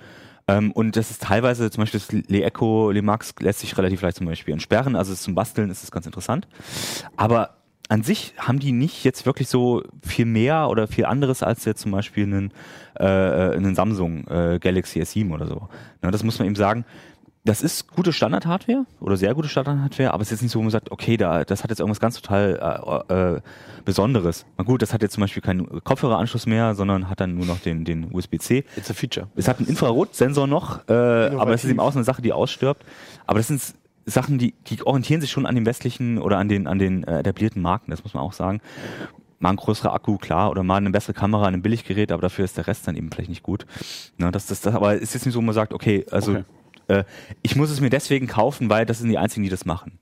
[0.48, 4.02] Ähm, und das ist teilweise, zum Beispiel das Le Echo, Le Max lässt sich relativ
[4.02, 4.96] leicht zum Beispiel entsperren.
[4.96, 6.48] Also zum Basteln ist es ganz interessant.
[7.18, 7.58] Aber
[7.90, 11.82] an sich haben die nicht jetzt wirklich so viel mehr oder viel anderes als jetzt
[11.82, 12.54] zum Beispiel einen,
[12.96, 15.68] äh, einen Samsung äh, Galaxy S7 oder so.
[16.02, 16.86] Na, das muss man eben sagen.
[17.46, 20.64] Das ist gute Standard-Hardware oder sehr gute Standard-Hardware, aber es ist jetzt nicht so, wo
[20.64, 23.42] man sagt, okay, da, das hat jetzt irgendwas ganz total äh, äh,
[23.86, 24.46] Besonderes.
[24.58, 27.60] Na gut, das hat jetzt zum Beispiel keinen Kopfhöreranschluss mehr, sondern hat dann nur noch
[27.60, 28.66] den, den USB-C.
[28.76, 29.28] It's a feature.
[29.36, 32.34] Es hat einen Infrarotsensor noch, äh, aber es ist eben auch so eine Sache, die
[32.34, 32.84] ausstirbt.
[33.26, 33.62] Aber das sind
[34.06, 37.20] Sachen, die, die orientieren sich schon an den westlichen oder an den, an den äh,
[37.20, 38.60] etablierten Marken, das muss man auch sagen.
[39.40, 42.58] Mal ein größerer Akku, klar, oder mal eine bessere Kamera, ein Billiggerät, aber dafür ist
[42.58, 43.66] der Rest dann eben vielleicht nicht gut.
[44.18, 46.32] Na, das, das, das, aber es ist jetzt nicht so, wo man sagt, okay, also
[46.32, 46.44] Okay.
[46.90, 47.04] Äh,
[47.42, 50.00] ich muss es mir deswegen kaufen, weil das sind die einzigen, die das machen.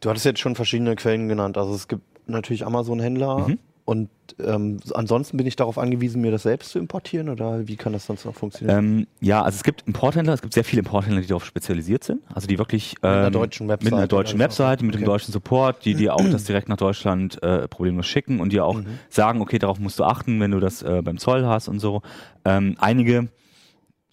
[0.00, 1.58] Du hattest jetzt schon verschiedene Quellen genannt.
[1.58, 3.58] Also es gibt natürlich Amazon-Händler Mhm.
[3.84, 4.08] und
[4.44, 8.04] ähm, ansonsten bin ich darauf angewiesen, mir das selbst zu importieren oder wie kann das
[8.06, 8.78] sonst noch funktionieren?
[8.78, 12.20] Ähm, ja, also es gibt Importhändler, es gibt sehr viele Importhändler, die darauf spezialisiert sind.
[12.34, 14.38] Also die wirklich ähm, einer deutschen mit einer Webseite deutschen.
[14.40, 15.06] Webseite, mit dem Okay.
[15.06, 18.74] deutschen Support, die dir auch das direkt nach Deutschland äh, problemlos schicken und dir auch
[18.80, 18.98] Mhm.
[19.08, 22.02] sagen, okay, darauf musst du achten, wenn du das äh, beim Zoll hast und so.
[22.44, 23.28] Ähm, einige,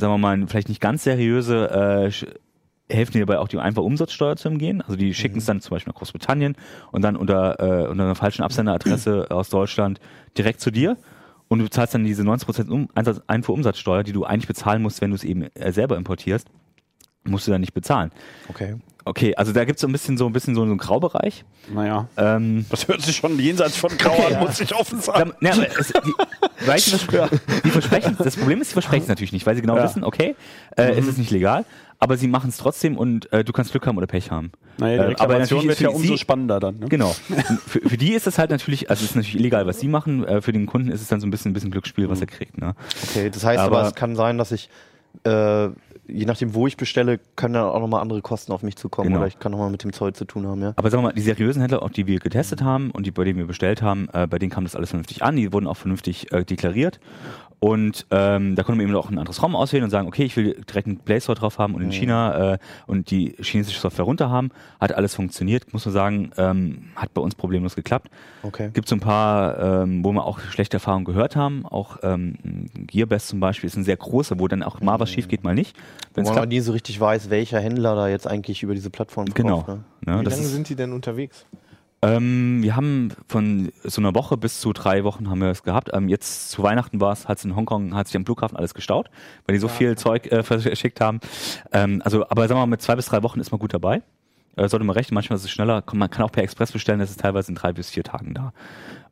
[0.04, 1.70] sagen wir mal, vielleicht nicht ganz seriöse,
[2.10, 4.82] äh, helfen dir dabei auch die einfache Umsatzsteuer zu umgehen.
[4.82, 5.40] Also die schicken Mhm.
[5.40, 6.58] es dann zum Beispiel nach Großbritannien
[6.92, 10.02] und dann unter, äh, unter einer falschen Absenderadresse aus Deutschland
[10.38, 10.98] direkt zu dir.
[11.48, 12.90] Und du bezahlst dann diese 90% um,
[13.28, 16.50] Einfuhrumsatzsteuer, die du eigentlich bezahlen musst, wenn du es eben äh, selber importierst,
[17.26, 18.12] musst du dann nicht bezahlen.
[18.50, 18.76] Okay.
[19.06, 21.44] Okay, also da gibt es so ein bisschen so ein bisschen so einen Graubereich.
[21.74, 25.34] naja, Ähm, das hört sich schon jenseits von grau an, muss ich offen sagen.
[25.42, 26.14] da, aber es, die,
[26.66, 29.62] weil sie versprechen, die versprechen, das Problem ist, sie versprechen es natürlich nicht, weil sie
[29.62, 29.84] genau Ja.
[29.84, 30.38] wissen, okay,
[30.78, 31.66] äh, es ist nicht legal,
[32.00, 34.54] aber sie machen es trotzdem und äh, du kannst Glück haben oder Pech haben.
[34.78, 36.80] Naja, die Äh, aber Reklamation natürlich wird ja umso sie- spannender dann.
[36.80, 36.88] Ne?
[36.88, 37.10] Genau.
[37.68, 40.24] für, für die ist es halt natürlich, also es ist natürlich illegal, was sie machen.
[40.26, 42.28] Äh, für den Kunden ist es dann so ein bisschen, ein bisschen Glücksspiel, was er
[42.28, 42.58] kriegt.
[42.58, 42.74] Ne?
[43.10, 44.70] Okay, das heißt aber, Aber- es kann sein, dass ich,
[45.26, 45.68] äh,
[46.08, 49.20] je nachdem, wo ich bestelle, können dann auch nochmal andere Kosten auf mich zukommen Genau.
[49.20, 50.74] oder ich kann nochmal mit dem Zoll zu tun haben, ja.
[50.76, 53.24] Aber sagen wir mal, die seriösen Händler, auch die wir getestet haben und die, bei
[53.24, 55.36] denen wir bestellt haben, äh, bei denen kam das alles vernünftig an.
[55.36, 57.00] Die wurden auch vernünftig äh, deklariert.
[57.64, 60.36] Und ähm, da konnten wir eben auch ein anderes ROM auswählen und sagen, okay, ich
[60.36, 64.04] will direkt einen Play Store drauf haben und in China äh, und die chinesische Software
[64.04, 64.50] runter haben.
[64.82, 65.72] Hat alles funktioniert.
[65.72, 68.10] Muss man sagen, ähm, hat bei uns problemlos geklappt.
[68.42, 68.70] Okay.
[68.74, 71.66] Gibt so ein paar, ähm, wo wir auch schlechte Erfahrungen gehört haben.
[71.66, 72.36] Auch ähm,
[72.74, 75.56] Gearbest zum Beispiel ist ein sehr großer, wo dann auch mal was schief geht, mal
[75.56, 75.78] nicht.
[75.78, 78.90] Wo Wenn's man klappt, nie so richtig weiß, welcher Händler da jetzt eigentlich über diese
[78.90, 79.62] Plattform genau.
[79.62, 79.86] verkauft.
[80.06, 80.16] Ne?
[80.16, 81.46] Ne, Wie das lange ist, sind die denn unterwegs?
[82.04, 85.90] Ähm, wir haben von so einer Woche bis zu drei Wochen haben wir es gehabt.
[85.94, 88.74] Ähm, jetzt zu Weihnachten war es, hat es in Hongkong, hat sich am Flughafen alles
[88.74, 89.10] gestaut,
[89.46, 91.22] weil die so viel Zeug äh, verschickt haben.
[91.72, 94.02] Ähm, also, aber sagen wir mal, mit zwei bis drei Wochen ist man gut dabei.
[94.58, 95.82] Äh, sollte man rechnen, manchmal ist es schneller.
[95.94, 98.52] Man kann auch per Express bestellen, das ist teilweise in drei bis vier Tagen da.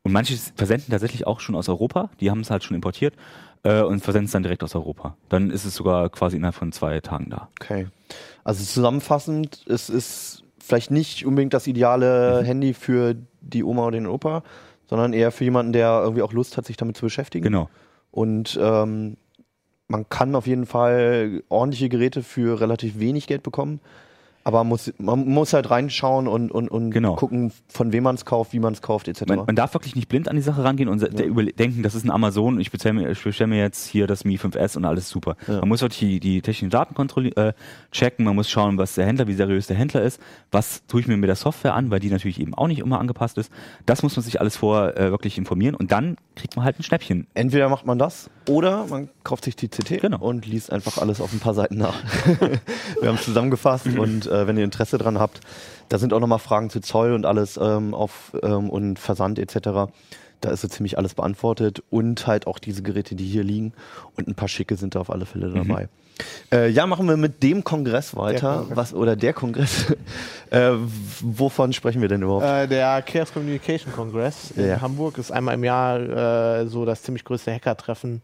[0.04, 3.15] Und manche versenden tatsächlich auch schon aus Europa, die haben es halt schon importiert
[3.63, 5.15] äh, und versenden es dann direkt aus Europa.
[5.30, 7.47] Dann ist es sogar quasi innerhalb von zwei Tagen da.
[7.62, 7.88] Okay.
[8.43, 14.07] Also zusammenfassend, es ist vielleicht nicht unbedingt das ideale Handy für die Oma oder den
[14.07, 14.41] Opa,
[14.89, 17.43] sondern eher für jemanden, der irgendwie auch Lust hat, sich damit zu beschäftigen.
[17.43, 17.69] Genau.
[18.10, 19.17] Und ähm,
[19.89, 23.81] man kann auf jeden Fall ordentliche Geräte für relativ wenig Geld bekommen.
[24.43, 27.15] Aber man muss, man muss halt reinschauen und, und, und Genau.
[27.15, 29.25] gucken, von wem man es kauft, wie man es kauft, etc.
[29.27, 32.06] Man, man darf wirklich nicht blind an die Sache rangehen und überle- denken, das ist
[32.06, 35.36] ein Amazon, ich bestelle mir, bestell mir jetzt hier das Mi 5S und alles super.
[35.47, 36.95] Man muss wirklich die, die technischen Daten
[37.36, 37.54] äh,
[37.91, 40.19] checken, man muss schauen, was der Händler, wie seriös der Händler ist,
[40.51, 42.99] was tue ich mir mit der Software an, weil die natürlich eben auch nicht immer
[42.99, 43.51] angepasst ist.
[43.86, 46.84] Das muss man sich alles vor äh, wirklich informieren und dann kriegt man halt ein
[46.84, 47.27] Schnäppchen.
[47.36, 50.19] Entweder macht man das oder man kauft sich die CT Genau.
[50.19, 51.95] und liest einfach alles auf ein paar Seiten nach.
[53.01, 55.41] Wir haben es zusammengefasst und äh, wenn ihr Interesse dran habt,
[55.89, 59.91] da sind auch nochmal Fragen zu Zoll und alles ähm, auf ähm, und Versand etc.
[60.41, 63.73] Da ist so ziemlich alles beantwortet und halt auch diese Geräte, die hier liegen
[64.17, 65.88] und ein paar schicke sind da auf alle Fälle dabei.
[66.51, 68.77] Äh, ja, machen wir mit dem Kongress weiter, Kongress.
[68.77, 69.86] was oder der Kongress.
[70.51, 70.71] äh,
[71.21, 72.45] wovon sprechen wir denn überhaupt?
[72.45, 74.82] Äh, der Chaos Communication Congress in Ja.
[74.82, 75.99] Hamburg ist einmal im Jahr
[76.62, 78.21] äh, so das ziemlich größte Hacker-Treffen.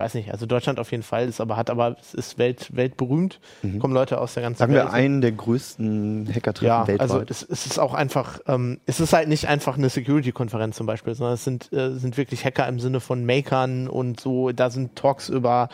[0.00, 3.38] Weiß nicht, also Deutschland auf jeden Fall, ist aber hat aber es ist welt, weltberühmt.
[3.80, 4.86] Kommen Leute aus der ganzen Sagen Welt.
[4.86, 7.00] wir einen der größten Hacker-Treffen Ja, weltweit.
[7.10, 10.86] also es, es ist auch einfach, ähm, es ist halt nicht einfach eine Security-Konferenz zum
[10.86, 14.52] Beispiel, sondern es sind, äh, sind wirklich Hacker im Sinne von Makern und so.
[14.52, 15.68] Da sind Talks über,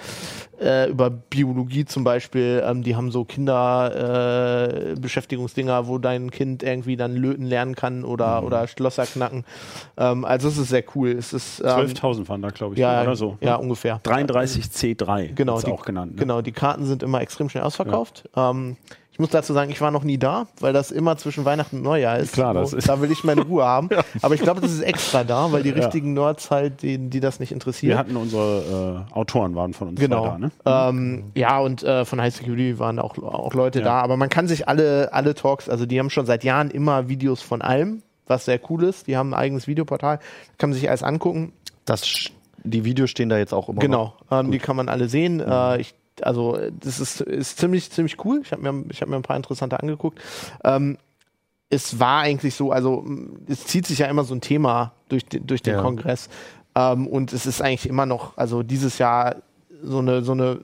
[0.61, 2.63] äh, über Biologie zum Beispiel.
[2.67, 8.41] Ähm, die haben so Kinderbeschäftigungsdinger, äh, wo dein Kind irgendwie dann löten lernen kann oder,
[8.41, 8.47] Mhm.
[8.47, 9.45] oder Schlosser knacken.
[9.97, 11.11] Ähm, also es ist sehr cool.
[11.11, 13.39] Es ist ähm, 12.000 waren da, glaube ich, ja, oder so.
[13.41, 14.01] Ja, ungefähr.
[14.03, 16.15] 33C3 Genau, die, auch genannt.
[16.15, 16.21] Ne?
[16.21, 18.29] genau, die Karten sind immer extrem schnell ausverkauft.
[18.37, 18.77] Ähm,
[19.17, 21.85] ich muss dazu sagen, ich war noch nie da, weil das immer zwischen Weihnachten und
[21.85, 22.35] Neujahr ist.
[22.35, 23.89] Klar, das ist- da will ich meine Ruhe haben.
[24.21, 27.41] Aber ich glaube, das ist extra da, weil die richtigen Nerds halt, die, die das
[27.41, 27.97] nicht Wir interessiert.
[27.97, 30.27] hatten unsere äh, Autoren waren von uns Genau.
[30.27, 30.51] da, ne?
[30.67, 33.85] ähm, ja, und äh, von High Security waren auch, auch Leute Ja.
[33.87, 34.01] da.
[34.03, 37.41] Aber man kann sich alle, alle Talks, also die haben schon seit Jahren immer Videos
[37.41, 39.07] von allem, was sehr cool ist.
[39.07, 40.19] Die haben ein eigenes Videoportal,
[40.59, 41.55] kann man sich alles angucken.
[41.87, 42.33] Das, sch-
[42.65, 43.79] die Videos stehen da jetzt auch immer.
[43.81, 44.41] Genau, noch.
[44.41, 45.41] ähm, die kann man alle sehen.
[45.41, 48.41] Äh, ich, also das ist, ist ziemlich, ziemlich cool.
[48.43, 50.19] Ich habe mir, ich hab mir ein paar interessante angeguckt.
[50.65, 50.99] Ähm,
[51.69, 55.25] es war eigentlich so, also m, es zieht sich ja immer so ein Thema durch,
[55.27, 55.83] den- durch den Ja.
[55.83, 56.29] Kongress.
[56.75, 59.37] Ähm, und es ist eigentlich immer noch, also dieses Jahr
[59.83, 60.61] so eine, so eine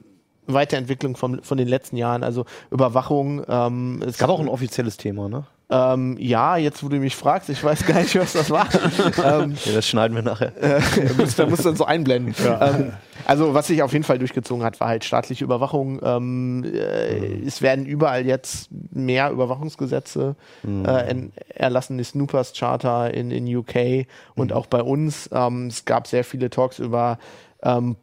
[0.47, 2.23] Weiterentwicklung von, von den letzten Jahren.
[2.25, 3.43] Also Überwachung.
[3.49, 5.45] Ähm, Es gab auch ein offizielles Thema, ne?
[5.73, 8.69] Ähm, ja, jetzt wo du mich fragst, ich weiß gar nicht, was das war.
[9.43, 10.53] ähm, Ja, das schneiden wir nachher.
[10.61, 10.81] da
[11.17, 12.35] muss, da muss dann so einblenden.
[12.61, 12.93] Ähm,
[13.25, 16.01] also was sich auf jeden Fall durchgezogen hat, war halt staatliche Überwachung.
[16.03, 23.31] Ähm, äh, Es werden überall jetzt mehr Überwachungsgesetze äh, en- erlassen, die Snoopers Charter in,
[23.31, 25.31] in UK und auch bei uns.
[25.33, 27.19] Ähm, es gab sehr viele Talks über
[27.63, 27.97] ähm,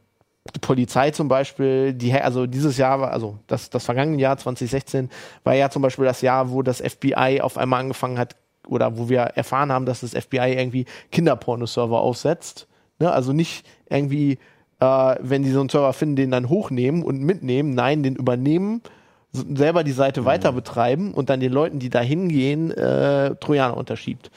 [0.56, 5.10] die Polizei zum Beispiel, die, also dieses Jahr also das, das vergangene Jahr 2016
[5.44, 8.36] war ja zum Beispiel das Jahr, wo das FBI auf einmal angefangen hat,
[8.70, 12.68] oder wo wir erfahren haben, dass das FBI irgendwie Kinderpornoserver aufsetzt.
[13.00, 13.12] Ne?
[13.12, 14.38] Also nicht irgendwie,
[14.80, 18.82] äh, wenn die so einen Server finden, den dann hochnehmen und mitnehmen, nein, den übernehmen,
[19.32, 24.32] selber die Seite weiter betreiben und dann den Leuten, die da hingehen, äh, Trojaner unterschiebt.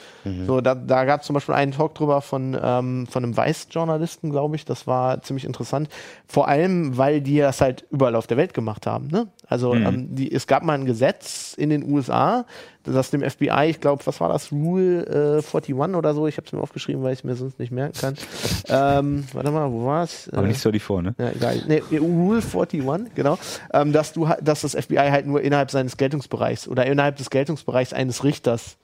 [0.46, 4.30] So, da, da gab es zum Beispiel einen Talk drüber von, ähm, von einem Weiß-Journalisten,
[4.30, 4.66] glaube ich.
[4.66, 5.88] Das war ziemlich interessant.
[6.26, 9.08] Vor allem, weil die das halt überall auf der Welt gemacht haben.
[9.08, 9.28] Ne?
[9.46, 12.46] Also ähm, die, es gab mal ein Gesetz in den USA,
[12.84, 15.04] das dem FBI, ich glaube, was war das, Rule
[15.42, 17.70] äh, 41 oder so, ich habe es mir aufgeschrieben, weil ich es mir sonst nicht
[17.70, 18.14] merken kann.
[18.68, 20.30] ähm, warte mal, wo war es?
[20.32, 21.14] Aber nicht so die vor, ne?
[21.18, 21.62] Ja, egal.
[21.66, 23.38] Nee, Rule 41, genau.
[23.74, 27.92] Ähm, dass, du, dass das FBI halt nur innerhalb seines Geltungsbereichs oder innerhalb des Geltungsbereichs
[27.92, 28.78] eines Richters,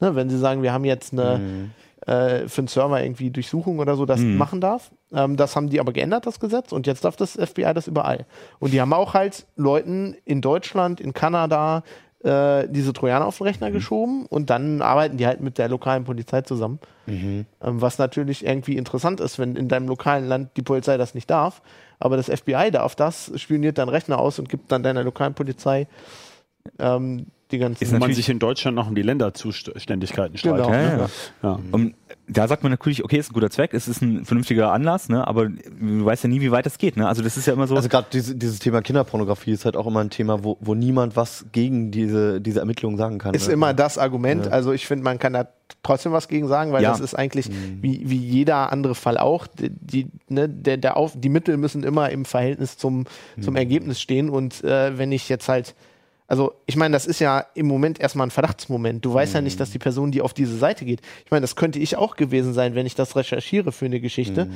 [0.00, 1.70] ne, wenn sie sagen, wir haben jetzt eine
[2.06, 4.90] äh, für einen Server irgendwie Durchsuchung oder so, das machen darf.
[5.12, 8.26] Ähm, das haben die aber geändert, das Gesetz, und jetzt darf das FBI das überall.
[8.58, 11.82] Und die haben auch halt Leuten in Deutschland, in Kanada,
[12.24, 16.04] äh, diese Trojaner auf den Rechner geschoben und dann arbeiten die halt mit der lokalen
[16.04, 16.78] Polizei zusammen.
[17.62, 21.28] Ähm, was natürlich irgendwie interessant ist, wenn in deinem lokalen Land die Polizei das nicht
[21.28, 21.60] darf,
[21.98, 25.86] aber das FBI darf das, spioniert deinen Rechner aus und gibt dann deiner lokalen Polizei
[26.78, 27.84] ähm, die ganzen.
[27.84, 30.66] Ist Wo man sich in Deutschland noch um die Länderzuständigkeiten streitet.
[30.66, 30.72] Genau.
[30.72, 31.08] Ja, ne?
[31.42, 31.48] ja.
[31.50, 31.58] Ja.
[31.70, 31.94] Und
[32.26, 35.26] da sagt man natürlich, okay, ist ein guter Zweck, es ist ein vernünftiger Anlass, ne?
[35.26, 36.96] aber du weißt ja nie, wie weit das geht.
[36.96, 37.06] Ne?
[37.06, 37.76] Also das ist ja immer so.
[37.76, 41.16] Also gerade diese, dieses Thema Kinderpornografie ist halt auch immer ein Thema, wo, wo niemand
[41.16, 43.34] was gegen diese, diese Ermittlungen sagen kann.
[43.34, 43.52] ist ne?
[43.54, 44.46] immer das Argument.
[44.46, 44.52] Ja.
[44.52, 45.48] Also ich finde, man kann da
[45.82, 46.90] trotzdem was gegen sagen, weil Ja.
[46.90, 49.46] das ist eigentlich wie, wie jeder andere Fall auch.
[49.46, 53.04] Die, die, ne, der, der auf, die Mittel müssen immer im Verhältnis zum,
[53.40, 54.30] zum Ergebnis stehen.
[54.30, 55.74] Und äh, wenn ich jetzt halt,
[56.26, 59.04] also ich meine, das ist ja im Moment erstmal ein Verdachtsmoment.
[59.04, 61.54] Du weißt ja nicht, dass die Person, die auf diese Seite geht, ich meine, das
[61.54, 64.48] könnte ich auch gewesen sein, wenn ich das recherchiere für eine Geschichte.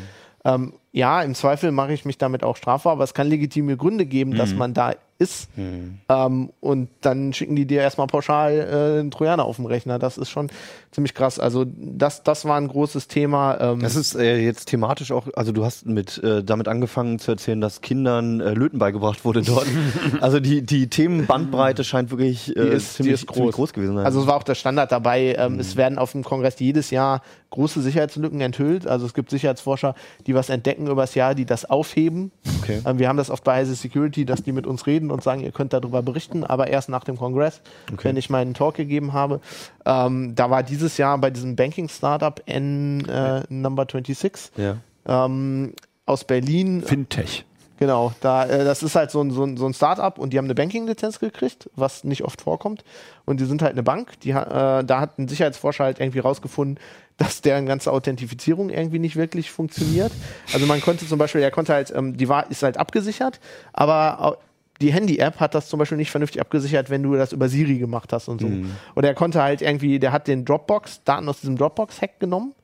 [0.44, 4.06] Ähm, ja, im Zweifel mache ich mich damit auch strafbar, aber es kann legitime Gründe
[4.06, 5.48] geben, dass man da ist.
[5.56, 8.52] Ähm, und dann schicken die dir erstmal pauschal
[8.96, 9.98] äh, einen Trojaner auf dem Rechner.
[9.98, 10.48] Das ist schon
[10.92, 11.40] ziemlich krass.
[11.40, 13.58] Also das, das war ein großes Thema.
[13.60, 17.32] Ähm, Das ist äh, jetzt thematisch auch, also du hast mit äh, damit angefangen zu
[17.32, 19.66] erzählen, dass Kindern äh, Löten beigebracht wurde dort.
[20.20, 23.36] also die, die Themenbandbreite scheint wirklich äh, Die ist- ziemlich, groß.
[23.36, 24.04] ziemlich groß gewesen sein.
[24.06, 25.34] Also es war auch der Standard dabei.
[25.36, 28.86] Ähm, Es werden auf dem Kongress jedes Jahr große Sicherheitslücken enthüllt.
[28.86, 29.94] Also es gibt Sicherheitsforscher,
[30.26, 32.30] die was entdecken übers Jahr, die das aufheben.
[32.62, 32.80] Okay.
[32.86, 35.42] Ähm, wir haben das oft bei Heise Security, dass die mit uns reden und sagen,
[35.42, 37.60] ihr könnt darüber berichten, aber erst nach dem Kongress,
[38.02, 39.40] wenn ich meinen Talk gegeben habe.
[39.84, 44.76] Ähm, da war dieses Jahr bei diesem Banking-Startup N äh, Number 26 ja.
[45.06, 45.72] ähm,
[46.06, 47.44] aus Berlin Fintech.
[47.78, 50.38] Genau, da, äh, das ist halt so ein, so ein, so ein Start-up und die
[50.38, 52.82] haben eine Banking-Lizenz gekriegt, was nicht oft vorkommt.
[53.24, 56.82] Und die sind halt eine Bank, die, äh, da hat ein Sicherheitsforscher halt irgendwie rausgefunden,
[57.18, 60.12] dass deren ganze Authentifizierung irgendwie nicht wirklich funktioniert.
[60.52, 63.40] Also man konnte zum Beispiel, er konnte halt, ähm, die war, ist halt abgesichert,
[63.72, 64.38] aber
[64.80, 68.12] die Handy-App hat das zum Beispiel nicht vernünftig abgesichert, wenn du das über Siri gemacht
[68.12, 68.48] hast und so.
[68.94, 72.54] Oder er konnte halt irgendwie, der hat den Dropbox, Daten aus diesem Dropbox-Hack genommen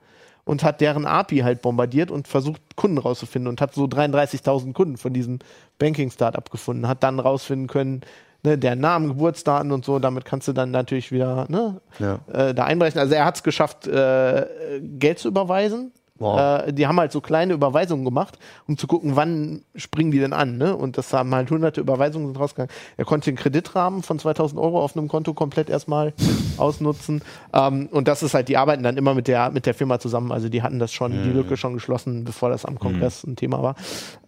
[0.44, 4.96] und hat deren API halt bombardiert und versucht, Kunden rauszufinden und hat so 33.000 Kunden
[4.96, 5.38] von diesem
[5.79, 8.03] Banking-Startup gefunden, hat dann rausfinden können,
[8.44, 12.20] ne, der Namen, Geburtsdaten und so, damit kannst du dann natürlich wieder ne, Ja.
[12.33, 13.00] äh, da einbrechen.
[13.00, 14.46] Also er hat es geschafft, äh,
[14.81, 15.92] Geld zu überweisen.
[16.20, 16.66] Wow.
[16.68, 20.33] Äh, die haben halt so kleine Überweisungen gemacht, um zu gucken, wann springen die denn
[20.33, 20.59] an.
[20.59, 20.77] Ne?
[20.77, 22.72] Und das haben halt hunderte Überweisungen sind rausgegangen.
[22.96, 26.12] Er konnte den Kreditrahmen von 2000 Euro auf einem Konto komplett erstmal
[26.57, 27.22] ausnutzen.
[27.53, 30.31] Ähm, und das ist halt, die arbeiten dann immer mit der, mit der Firma zusammen.
[30.31, 33.61] Also die hatten das schon, die Lücke schon geschlossen, bevor das am Kongress ein Thema
[33.64, 33.74] war.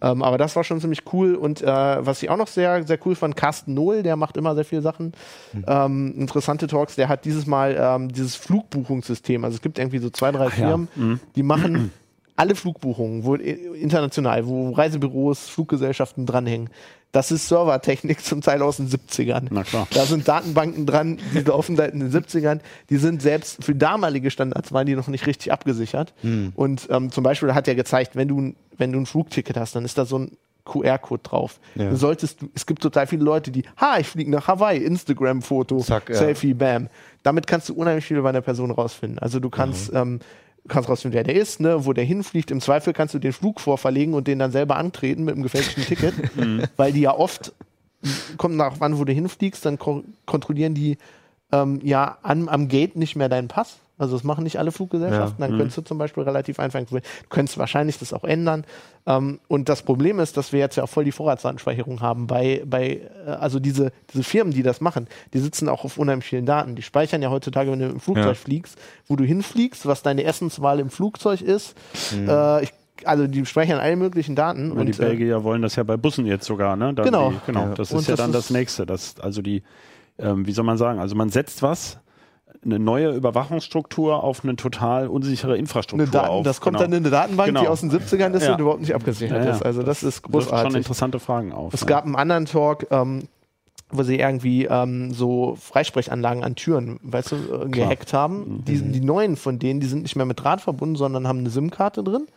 [0.01, 1.35] Ähm, aber das war schon ziemlich cool.
[1.35, 4.55] Und äh, was ich auch noch sehr, sehr cool fand, Carsten Nohl, der macht immer
[4.55, 5.13] sehr viele Sachen.
[5.65, 9.45] Ähm, interessante Talks, der hat dieses Mal ähm, dieses Flugbuchungssystem.
[9.45, 10.89] Also es gibt irgendwie so zwei, drei Firmen,
[11.35, 11.86] die machen
[12.37, 16.69] alle Flugbuchungen, wo, international, wo Reisebüros, Fluggesellschaften dranhängen.
[17.11, 19.47] Das ist Servertechnik zum Teil aus den 70ern.
[19.49, 19.87] Na klar.
[19.91, 22.59] Da sind Datenbanken dran, die laufen seit den 70ern.
[22.89, 26.13] Die sind selbst für damalige Standards waren die noch nicht richtig abgesichert.
[26.55, 29.75] Und ähm, zum Beispiel hat er gezeigt, wenn du, ein- wenn du ein Flugticket hast,
[29.75, 30.31] dann ist da so ein
[30.65, 31.59] QR-Code drauf.
[31.75, 31.89] Ja.
[31.89, 36.09] Du solltest, es gibt total viele Leute, die, ha, ich fliege nach Hawaii, Instagram-Foto, Zack,
[36.09, 36.15] ja.
[36.15, 36.89] Selfie, bam.
[37.23, 39.17] Damit kannst du unheimlich viel über eine Person rausfinden.
[39.19, 40.25] Also du kannst, ähm, du
[40.67, 42.51] kannst rausfinden, wer der ist, ne, wo der hinfliegt.
[42.51, 45.83] Im Zweifel kannst du den Flug vorverlegen und den dann selber antreten mit einem gefälschten
[45.83, 46.13] Ticket,
[46.77, 47.53] weil die ja oft
[48.37, 50.97] kommt nach wann, wo du hinfliegst, dann ko kontrollieren die
[51.51, 53.77] ähm, ja an, am Gate nicht mehr deinen Pass.
[53.99, 55.41] Also das machen nicht alle Fluggesellschaften.
[55.41, 55.47] Ja.
[55.47, 58.63] Dann könntest du zum Beispiel relativ einfach, du könntest wahrscheinlich das auch ändern.
[59.07, 62.61] Ähm, und das Problem ist, dass wir jetzt ja auch voll die Vorratsdatenspeicherung haben bei,
[62.65, 66.45] bei äh, also diese, diese Firmen, die das machen, die sitzen auch auf unheimlich vielen
[66.45, 66.75] Daten.
[66.75, 68.33] Die speichern ja heutzutage, wenn du im Flugzeug Ja.
[68.35, 71.75] fliegst, wo du hinfliegst, was deine Essenswahl im Flugzeug ist.
[72.15, 72.29] Mhm.
[72.29, 72.73] Äh, ich,
[73.05, 74.71] also die speichern alle möglichen Daten.
[74.71, 76.93] Und die und, äh, Belgier wollen das ja bei Bussen jetzt sogar, ne?
[76.93, 77.31] Dann Genau.
[77.31, 77.61] Die, genau.
[77.69, 77.73] Ja.
[77.75, 78.85] Das Und ist ja das dann das ist- nächste.
[78.85, 79.63] Das, also die,
[80.19, 80.99] ähm, wie soll man sagen?
[80.99, 81.99] Also man setzt was,
[82.63, 86.43] eine neue Überwachungsstruktur auf eine total unsichere Infrastruktur Daten, auf.
[86.43, 86.89] das kommt genau.
[86.89, 87.69] dann in eine Datenbank, die Genau.
[87.69, 88.53] aus den 70ern ist Ja.
[88.53, 89.55] und überhaupt nicht abgesichert Ja, ja.
[89.55, 89.63] ist.
[89.63, 90.75] Also das, ist wirft schon großartig.
[90.77, 91.73] interessante Fragen auf.
[91.73, 93.23] Es gab einen anderen Talk, ähm,
[93.89, 98.63] wo sie irgendwie ähm, so Freisprechanlagen an Türen, weißt du, äh, gehackt haben.
[98.67, 101.49] Die, die neuen von denen, die sind nicht mehr mit Draht verbunden, sondern haben eine
[101.49, 102.27] SIM-Karte drin.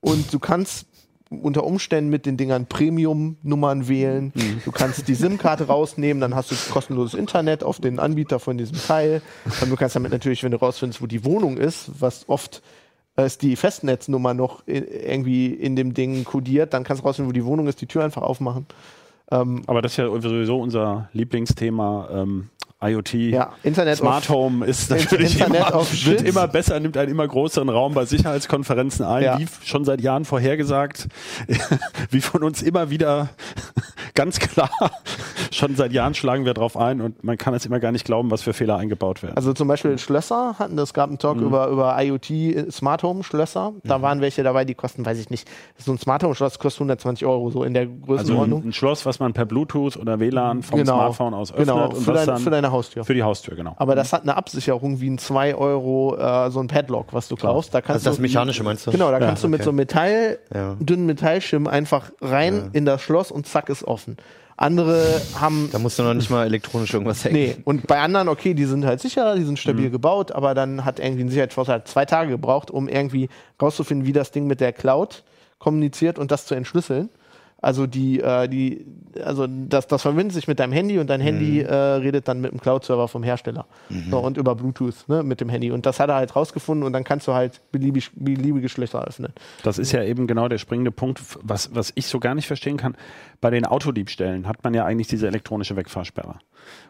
[0.00, 0.86] Und du kannst
[1.30, 4.32] unter Umständen mit den Dingern Premium-Nummern wählen.
[4.64, 8.78] Du kannst die SIM-Karte rausnehmen, dann hast du kostenloses Internet auf den Anbieter von diesem
[8.78, 9.20] Teil.
[9.60, 12.62] Und du kannst damit natürlich, wenn du rausfindest, wo die Wohnung ist, was oft
[13.16, 17.28] äh, ist die Festnetznummer noch i- irgendwie in dem Ding kodiert, dann kannst du rausfinden,
[17.28, 18.66] wo die Wohnung ist, die Tür einfach aufmachen.
[19.30, 22.08] Ähm, Aber das ist ja sowieso unser Lieblingsthema.
[22.10, 22.48] Ähm,
[22.80, 23.14] IoT.
[23.14, 27.68] ja, Internet Smart Home ist natürlich Internet immer, wird immer besser, nimmt einen immer größeren
[27.68, 29.38] Raum bei Sicherheitskonferenzen ein, Ja.
[29.38, 31.08] wie schon seit Jahren vorhergesagt,
[32.10, 33.30] wie von uns immer wieder
[34.14, 34.70] ganz klar,
[35.50, 38.30] schon seit Jahren schlagen wir drauf ein und man kann es immer gar nicht glauben,
[38.30, 39.36] was für Fehler eingebaut werden.
[39.36, 41.18] Also zum Beispiel Schlösser hatten, es gab einen Mhm.
[41.18, 43.72] Talk über, über IoT Smart Home Schlösser.
[43.82, 46.82] Da waren welche dabei, die kosten, weiß ich nicht, so ein Smart Home Schloss kostet
[46.82, 48.62] 120 Euro, so in der Also Größenordnung.
[48.62, 50.94] ein, ein Schloss, was man per Bluetooth oder WLAN vom Genau.
[50.94, 53.04] Smartphone aus öffnet Genau, und für, was dein, dann für deine Haustür.
[53.04, 53.74] für die Haustür, genau.
[53.78, 57.36] Aber das hat eine Absicherung wie ein 2 Euro, äh, so ein Padlock, was du
[57.36, 57.74] kaufst.
[57.74, 58.90] Da kannst Also das du, Mechanische meinst du?
[58.90, 59.64] Genau, da Ja, kannst du mit okay.
[59.64, 60.76] so einem Metall, Ja.
[60.80, 64.16] dünnen Metallschirm einfach rein in das Schloss und zack ist offen.
[64.56, 67.34] Andere haben Da musst du noch nicht mal elektronisch irgendwas hängen.
[67.36, 70.84] Nee, und bei anderen, okay, die sind halt sicher, die sind stabil gebaut, aber dann
[70.84, 73.28] hat irgendwie ein Sicherheitsforscher halt zwei Tage gebraucht, um irgendwie
[73.62, 75.22] rauszufinden, wie das Ding mit der Cloud
[75.60, 77.08] kommuniziert und das zu entschlüsseln.
[77.60, 78.86] Also die, äh, die,
[79.22, 82.52] also das, das verbindet sich mit deinem Handy und dein Handy äh, redet dann mit
[82.52, 83.66] dem Cloud-Server vom Hersteller
[84.10, 85.72] so, und über Bluetooth ne, mit dem Handy.
[85.72, 89.32] Und das hat er halt rausgefunden und dann kannst du halt beliebig, beliebige Schlösser öffnen.
[89.64, 92.76] Das ist ja eben genau der springende Punkt, was, was ich so gar nicht verstehen
[92.76, 92.96] kann.
[93.40, 96.36] Bei den Autodiebstählen hat man ja eigentlich diese elektronische Wegfahrsperre.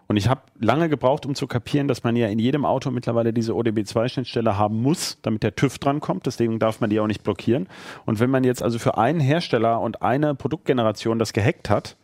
[0.07, 3.35] Und ich habe lange gebraucht, um zu kapieren, dass man ja in jedem Auto mittlerweile
[3.35, 6.25] diese ODB2-Schnittstelle haben muss, damit der TÜV drankommt.
[6.25, 7.69] Deswegen darf man die auch nicht blockieren.
[8.07, 11.97] Und wenn man jetzt also für einen Hersteller und eine Produktgeneration das gehackt hat,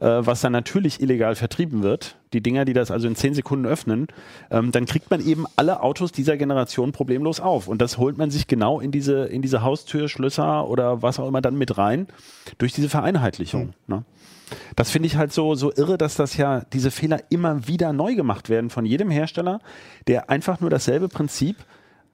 [0.00, 3.66] äh, was dann natürlich illegal vertrieben wird, die Dinger, die das also in 10 Sekunden
[3.66, 4.08] öffnen,
[4.50, 7.68] ähm, dann kriegt man eben alle Autos dieser Generation problemlos auf.
[7.68, 11.28] Und das holt man sich genau in diese, in diese Haustür, Schlösser oder was auch
[11.28, 12.06] immer dann mit rein,
[12.58, 13.74] durch diese Vereinheitlichung.
[13.86, 14.04] Ne?
[14.76, 18.14] Das finde ich halt so, so irre, dass das ja diese Fehler immer wieder neu
[18.14, 19.60] gemacht werden von jedem Hersteller,
[20.06, 21.56] der einfach nur dasselbe Prinzip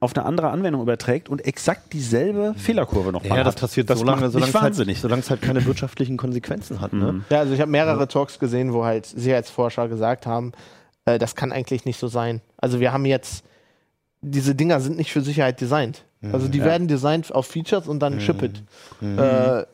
[0.02, 3.60] auf eine andere Anwendung überträgt und exakt dieselbe Fehlerkurve noch mal Ja, das hat.
[3.60, 6.92] passiert das so lange, solange es, halt, solange es halt keine wirtschaftlichen Konsequenzen hat.
[6.92, 7.22] Ne?
[7.30, 10.52] Ja, also ich habe mehrere Talks gesehen, wo halt Sicherheitsforscher gesagt haben,
[11.04, 12.40] äh, das kann eigentlich nicht so sein.
[12.56, 13.44] Also wir haben jetzt,
[14.22, 16.04] diese Dinger sind nicht für Sicherheit designt.
[16.32, 18.62] Also die werden designt auf Features und dann ship it.
[19.02, 19.64] Äh,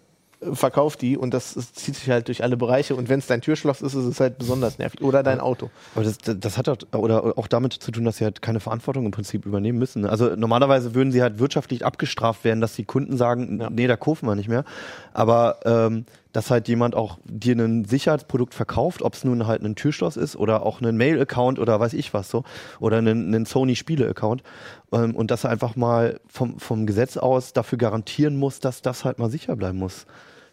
[0.52, 3.40] verkauf die und das, das zieht sich halt durch alle Bereiche und wenn es dein
[3.40, 5.02] Türschloss ist, ist es halt besonders nervig.
[5.02, 5.70] Oder dein Auto.
[5.94, 9.04] Aber das, das hat auch, oder auch damit zu tun, dass sie halt keine Verantwortung
[9.04, 10.06] im Prinzip übernehmen müssen.
[10.06, 13.68] Also normalerweise würden sie halt wirtschaftlich abgestraft werden, dass die Kunden sagen, Ja.
[13.70, 14.64] nee, da kaufen wir nicht mehr.
[15.12, 19.76] Aber ähm, dass halt jemand auch dir ein Sicherheitsprodukt verkauft, ob es nun halt ein
[19.76, 22.44] Türschloss ist oder auch ein Mail-Account oder weiß ich was so,
[22.80, 24.42] oder einen, einen Sony-Spiele-Account
[24.92, 29.04] ähm, und dass er einfach mal vom, vom Gesetz aus dafür garantieren muss, dass das
[29.04, 30.06] halt mal sicher bleiben muss.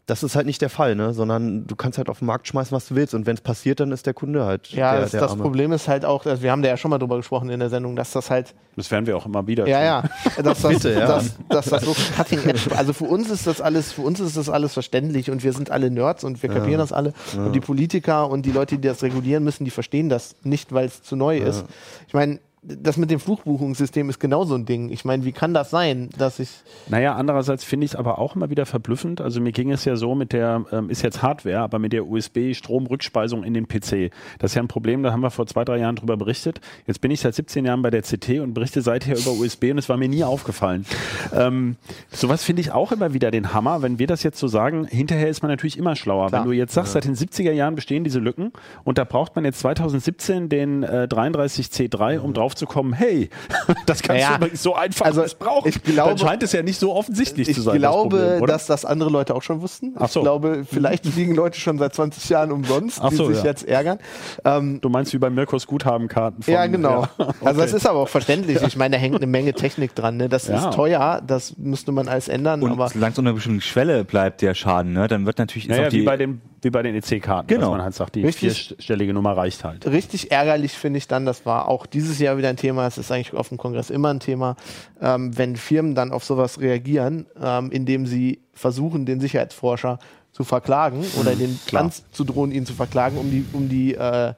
[0.08, 1.14] Das ist halt nicht der Fall, ne?
[1.16, 3.16] sondern du kannst halt auf den Markt schmeißen, was du willst.
[3.16, 5.42] Und wenn es passiert, dann ist der Kunde halt Ja, der, das, der das Arme.
[5.42, 7.72] Problem ist halt auch, also wir haben da ja schon mal drüber gesprochen in der
[7.72, 10.10] Sendung, dass das halt Das werden wir auch immer wieder Ja, tun.
[10.38, 10.44] ja.
[10.44, 11.08] Dass das, Bitte, ja.
[11.08, 12.70] Dass, dass das so cutting edge.
[12.78, 15.72] Also für uns ist das alles, für uns ist das alles verständlich und wir sind
[15.72, 17.14] alle Nerds und wir kapieren das alle.
[17.36, 20.86] Und die Politiker und die Leute, die das regulieren müssen, die verstehen das nicht, weil
[20.86, 21.66] es zu neu ist.
[22.08, 24.90] Ich meine, das mit dem Fluchbuchungssystem ist genauso ein Ding.
[24.90, 26.50] Ich meine, wie kann das sein, dass ich
[26.88, 29.22] Naja, andererseits finde ich es aber auch immer wieder verblüffend.
[29.22, 32.08] Also mir ging es ja so mit der, ähm, ist jetzt Hardware, aber mit der
[32.08, 34.12] USB-Stromrückspeisung in den PC.
[34.40, 36.60] Das ist ja ein Problem, da haben wir vor zwei, drei Jahren drüber berichtet.
[36.88, 39.78] Jetzt bin ich seit 17 Jahren bei der CT und berichte seither über USB und
[39.78, 40.86] es war mir nie aufgefallen.
[41.34, 41.76] ähm,
[42.10, 44.86] sowas finde ich auch immer wieder den Hammer, wenn wir das jetzt so sagen.
[44.86, 46.30] Hinterher ist man natürlich immer schlauer.
[46.30, 46.42] Klar.
[46.42, 48.52] Wenn du jetzt sagst, seit den 70er Jahren bestehen diese Lücken
[48.84, 53.30] und da braucht man jetzt 2017 den äh, 33C3, um drauf zu kommen, hey,
[53.86, 55.70] das kannst Naja, du übrigens so einfach also missbrauchen.
[55.70, 57.78] ich glaube- Dann scheint es ja nicht so offensichtlich ich zu sein.
[57.78, 59.94] glaube, das Problem, dass das andere Leute auch schon wussten.
[59.98, 60.20] Ach so.
[60.22, 63.46] Ich glaube, vielleicht fliegen Leute schon seit 20 Jahren umsonst, Ach die so, sich ja.
[63.46, 64.00] jetzt ärgern.
[64.44, 67.04] Ähm, Du meinst wie bei Mirkos Guthabenkarten von, ja, genau.
[67.18, 67.34] Ja.
[67.44, 67.78] Also das Okay.
[67.78, 68.62] ist aber auch verständlich.
[68.62, 70.18] Ich meine, da hängt eine Menge Technik dran.
[70.18, 70.30] Ne?
[70.30, 70.58] Das Ja.
[70.70, 72.62] ist teuer, das müsste man alles ändern.
[72.64, 75.66] Und aber solange es unter einer bestimmten Schwelle bleibt, der Schaden, ne, dann wird natürlich
[75.66, 77.62] ist Naja, auch die, wie bei den, wie bei den EC-Karten, Genau.
[77.62, 78.54] dass man halt sagt, die Richtig.
[78.68, 79.86] vierstellige Nummer reicht halt.
[79.88, 83.12] richtig ärgerlich finde ich dann, das war auch dieses Jahr wieder ein Thema, es ist
[83.12, 84.56] eigentlich auf dem Kongress immer ein Thema,
[85.02, 90.00] ähm, wenn Firmen dann auf sowas reagieren, ähm, indem sie versuchen, den Sicherheitsforscher
[90.32, 91.84] zu verklagen oder den klar.
[91.84, 94.34] anzudrohen, ihn zu verklagen, um die, um die, äh,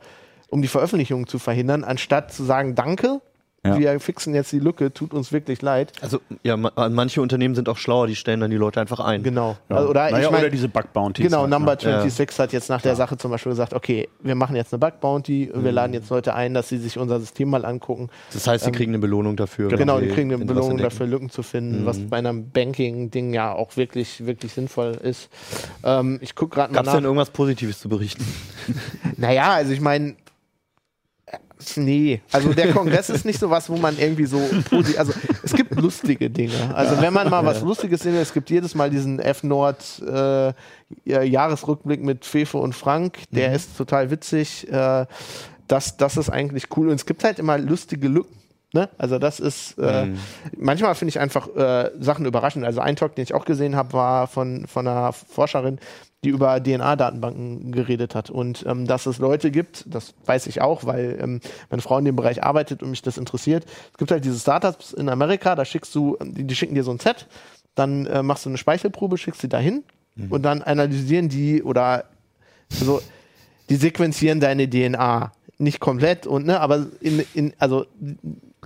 [0.49, 3.21] um die Veröffentlichung zu verhindern, anstatt zu sagen, danke,
[3.67, 3.77] Ja.
[3.79, 5.91] wir fixen jetzt die Lücke, tut uns wirklich leid.
[6.01, 9.23] Also, ja, ma- manche Unternehmen sind auch schlauer, die stellen dann die Leute einfach ein.
[9.23, 9.57] Genau.
[9.69, 9.75] Ja.
[9.77, 11.25] Also, oder naja, ich mein, oder diese Bug Bounties.
[11.25, 11.77] Genau, halt, Number ne?
[12.01, 14.99] 26 hat jetzt nach der Sache zum Beispiel gesagt, okay, wir machen jetzt eine Bug
[14.99, 15.63] Bounty, Mhm.
[15.63, 18.09] wir laden jetzt Leute ein, dass sie sich unser System mal angucken.
[18.33, 19.69] Das heißt, sie kriegen eine Belohnung dafür.
[19.69, 21.85] Genau, sie- die kriegen eine Belohnung dafür, Lücken zu finden, Mhm.
[21.85, 25.29] was bei einem Banking-Ding ja auch wirklich, wirklich sinnvoll ist.
[25.83, 26.95] Ähm, ich gucke gerade mal Gab es nach.
[26.95, 28.23] denn irgendwas Positives zu berichten?
[29.17, 30.15] Naja, also ich meine,
[31.75, 34.39] nee, also der Kongress ist nicht so was, wo man irgendwie so
[34.97, 35.13] also
[35.43, 36.75] es gibt lustige Dinge.
[36.75, 40.53] Also wenn man mal was Lustiges sehen will, es gibt jedes Mal diesen F-Nord äh,
[41.05, 44.71] ja, Jahresrückblick mit Fefe und Frank, der ist total witzig.
[44.71, 45.05] Äh,
[45.67, 48.37] das, das ist eigentlich cool und es gibt halt immer lustige Lücken.
[48.73, 48.89] Ne?
[48.97, 50.07] Also das ist äh,
[50.57, 52.65] manchmal finde ich einfach äh, Sachen überraschend.
[52.65, 55.79] Also ein Talk, den ich auch gesehen habe, war von, von einer Forscherin,
[56.23, 58.29] die über DNA-Datenbanken geredet hat.
[58.29, 62.05] Und ähm, dass es Leute gibt, das weiß ich auch, weil ähm, meine Frau in
[62.05, 63.65] dem Bereich arbeitet und mich das interessiert.
[63.91, 66.91] Es gibt halt diese Startups in Amerika, da schickst du, die, die schicken dir so
[66.91, 67.27] ein Set,
[67.75, 69.83] dann äh, machst du eine Speichelprobe, schickst sie dahin
[70.29, 72.05] und dann analysieren die oder
[72.71, 73.01] also
[73.69, 75.31] die sequenzieren deine DNA.
[75.59, 77.87] Nicht komplett und ne, aber in, in also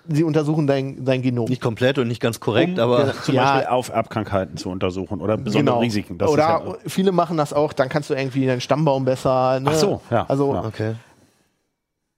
[0.07, 1.45] sie untersuchen dein, dein Genom.
[1.49, 3.53] Nicht komplett und nicht ganz korrekt, Um- aber Zum Ja.
[3.53, 6.17] Beispiel auf Erbkrankheiten zu untersuchen oder besondere Risiken.
[6.17, 9.59] Das Oder ist ja, viele machen das auch, dann kannst du irgendwie deinen Stammbaum besser.
[9.59, 9.69] Ne?
[9.71, 10.63] Ach so, ja, Also ja.
[10.65, 10.95] okay.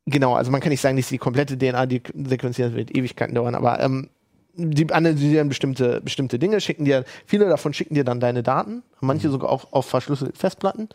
[0.06, 3.56] genau, also man kann nicht sagen, dass die komplette DNA die sequenziert wird, Ewigkeiten dauern,
[3.56, 4.10] aber ähm,
[4.56, 9.30] die analysieren bestimmte, bestimmte Dinge, schicken dir, viele davon schicken dir dann deine Daten, manche
[9.30, 10.90] sogar auch auf verschlüsselte Festplatten.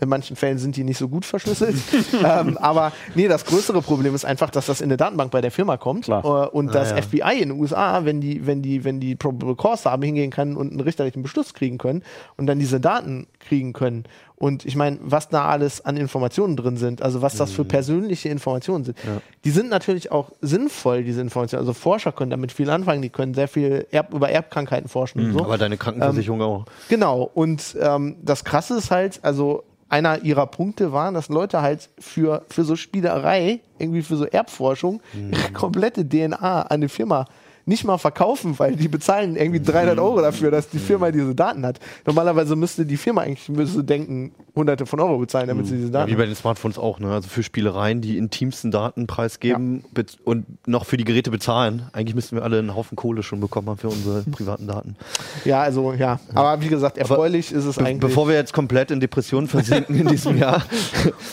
[0.00, 1.76] In manchen Fällen sind die nicht so gut verschlüsselt.
[2.24, 5.50] ähm, aber nee, das größere Problem ist einfach, dass das in eine Datenbank bei der
[5.50, 6.24] Firma kommt Klar.
[6.24, 7.02] äh, und das ja.
[7.02, 10.56] FBI in den USA, wenn die, wenn die, wenn die Probable Cause haben, hingehen kann
[10.56, 12.02] und einen richterlichen Beschluss kriegen können
[12.36, 14.04] und dann diese Daten kriegen können.
[14.40, 18.28] Und ich meine, was da alles an Informationen drin sind, also was das für persönliche
[18.28, 18.96] Informationen sind,
[19.44, 21.60] die sind natürlich auch sinnvoll, diese Informationen.
[21.60, 25.32] Also Forscher können damit viel anfangen, die können sehr viel Erb über Erbkrankheiten forschen und
[25.32, 25.40] so.
[25.40, 26.64] Aber deine Krankenversicherung auch.
[26.88, 31.88] Genau, und ähm, das Krasse ist halt, also einer ihrer Punkte war, dass Leute halt
[31.98, 37.26] für, für so Spielerei, irgendwie für so Erbforschung, ihre komplette DNA an eine Firma
[37.68, 41.64] nicht mal verkaufen, weil die bezahlen irgendwie 300 Euro dafür, dass die Firma diese Daten
[41.66, 41.78] hat.
[42.06, 45.92] Normalerweise müsste die Firma eigentlich müsste denken, hunderte von Euro bezahlen, damit sie diese Ja,
[45.92, 47.12] Daten wie bei den Smartphones auch, ne?
[47.12, 51.82] Also für Spielereien, die intimsten Daten preisgeben bez- und noch für die Geräte bezahlen.
[51.92, 54.96] Eigentlich müssten wir alle einen Haufen Kohle schon bekommen haben für unsere privaten Daten.
[55.44, 56.18] Ja, also ja.
[56.34, 58.00] Aber wie gesagt, erfreulich ist es Be eigentlich.
[58.00, 60.62] bevor wir jetzt komplett in Depressionen versinken in diesem Jahr.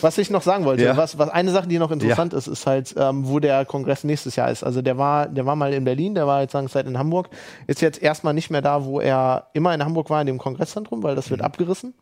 [0.02, 0.96] Was ich noch sagen wollte, Ja.
[0.96, 4.36] was, was eine Sache, die noch interessant ist, ist halt, ähm, wo der Kongress nächstes
[4.36, 4.62] Jahr ist.
[4.62, 7.30] Also der war, der war mal in Berlin, der war jetzt lange Zeit in Hamburg,
[7.66, 11.02] ist jetzt erstmal nicht mehr da, wo er immer in Hamburg war, in dem Kongresszentrum,
[11.02, 11.46] weil das wird Mhm.
[11.46, 11.94] abgerissen.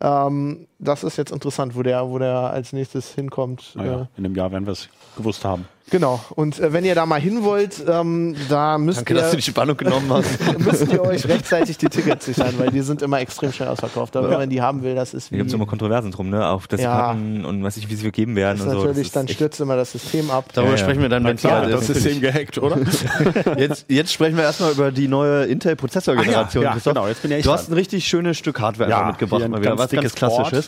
[0.00, 3.72] Ähm, das ist jetzt interessant, wo der, wo der als nächstes hinkommt.
[3.74, 5.66] naja, Äh, in einem Jahr werden wir es gewusst haben.
[5.90, 6.20] genau.
[6.36, 9.40] Und äh, wenn ihr da mal hin wollt, ähm, da müsst Danke, dass du die
[9.42, 10.58] ihr, Spannung genommen hast.
[10.58, 14.16] müsst ihr euch rechtzeitig die Tickets sichern, weil die sind immer extrem schnell ausverkauft.
[14.16, 16.30] Aber wenn man die haben will, das ist Da gibt es wie, immer Kontroversen drum,
[16.30, 16.46] ne?
[16.46, 16.92] Auf das Ja.
[16.94, 18.76] Karten und was ich, wie sie vergeben werden ist und so.
[18.86, 20.44] natürlich, Das dann stürzt immer das System ab.
[20.54, 20.82] Darüber Ja, ja.
[20.82, 21.86] sprechen wir dann, wenn Klar, das.
[21.88, 22.78] System gehackt, oder?
[23.58, 26.62] Jetzt, jetzt sprechen wir erstmal über die neue Intel-Prozessorgeneration.
[26.62, 26.94] Ah, ja, ja, Christoph.
[26.94, 29.72] genau, jetzt bin ich Du hast ein richtig schönes Stück Hardware Ja, mitgebracht, mal wieder.
[29.72, 30.14] was ganz dickes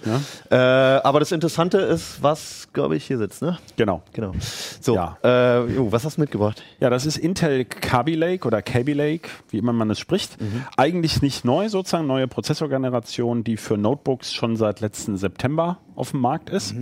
[0.02, 0.42] klassisches.
[0.48, 0.56] Board, Äh,
[1.06, 3.58] aber das Interessante ist, was, glaube ich, hier sitzt, ne?
[3.76, 4.02] Genau.
[4.12, 4.32] Genau.
[4.80, 5.16] So, Ja.
[5.24, 6.62] äh, jo, was hast du mitgebracht?
[6.80, 10.36] Ja, das ist Intel Kaby Lake oder Kaby Lake, wie immer man es spricht.
[10.76, 16.20] Eigentlich nicht neu sozusagen, neue Prozessorgeneration, die für Notebooks schon seit letzten September auf dem
[16.20, 16.74] Markt ist.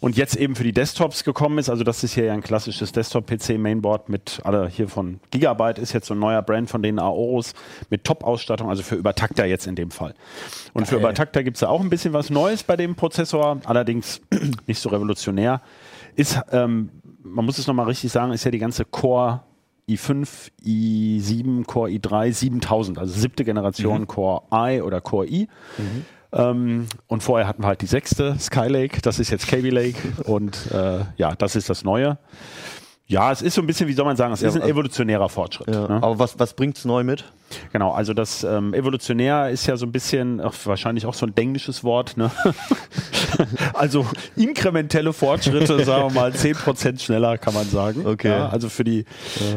[0.00, 1.70] Und jetzt eben für die Desktops gekommen ist.
[1.70, 6.06] Also das ist hier ja ein klassisches Desktop-PC-Mainboard mit alle hier von Gigabyte ist jetzt
[6.06, 7.54] so ein neuer Brand von den Aorus
[7.90, 10.14] mit Top-Ausstattung, also für Übertakter jetzt in dem Fall.
[10.74, 14.20] Und für Übertakter gibt es ja auch ein bisschen was Neues bei dem Prozessor, allerdings
[14.66, 15.62] nicht so revolutionär.
[16.14, 16.90] Ist, ähm,
[17.22, 19.42] man muss es nochmal richtig sagen, ist ja die ganze Core
[19.88, 25.48] i5, i7, Core i3, 7000, also siebte Generation Core i oder Core i.
[26.32, 30.70] Ähm, und vorher hatten wir halt die sechste Skylake, das ist jetzt Kaby Lake und
[30.72, 32.18] äh, ja, das ist das Neue.
[33.08, 35.68] Ja, es ist so ein bisschen, wie soll man sagen, es ist ein evolutionärer Fortschritt.
[35.68, 35.86] Ja.
[35.86, 35.94] Ne?
[36.02, 37.24] Aber was, was bringt's neu mit?
[37.72, 41.32] Genau, also das ähm, evolutionär ist ja so ein bisschen, ach, wahrscheinlich auch so ein
[41.36, 42.32] englisches Wort, ne?
[43.74, 44.04] also
[44.34, 48.04] inkrementelle Fortschritte, sagen wir mal 10% schneller, kann man sagen.
[48.04, 48.30] Okay.
[48.30, 49.04] Ja, also für die,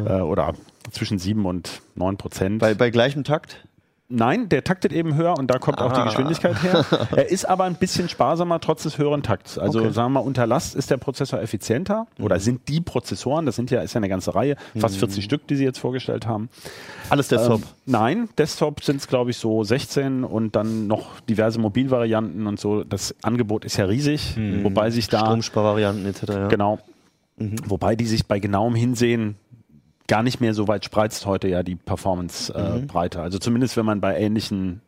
[0.06, 0.54] äh, oder
[0.92, 2.60] zwischen 7 und 9 Prozent.
[2.60, 3.66] Bei, bei gleichem Takt?
[4.12, 6.06] Nein, der taktet eben höher und da kommt auch die Ah.
[6.06, 6.84] Geschwindigkeit her.
[7.16, 9.60] er ist aber ein bisschen sparsamer trotz des höheren Takts.
[9.60, 9.92] Also Okay.
[9.92, 13.70] sagen wir mal, unter Last ist der Prozessor effizienter oder sind die Prozessoren, das sind
[13.70, 16.50] ja, ist ja eine ganze Reihe, fast 40 Stück, die sie jetzt vorgestellt haben.
[17.12, 17.62] Alles Desktop.
[17.62, 22.60] Ähm, nein, Desktop sind es, glaube ich, so 16 und dann noch diverse Mobilvarianten und
[22.60, 22.84] so.
[22.84, 26.24] Das Angebot ist ja riesig, wobei sich da Stromsparvarianten etc.
[26.30, 26.48] Ja.
[26.48, 26.80] genau,
[27.38, 29.36] wobei die sich bei genauem Hinsehen
[30.10, 33.22] gar nicht mehr so weit spreizt heute ja die Performance-Breite.
[33.22, 34.82] Also zumindest wenn man bei ähnlichen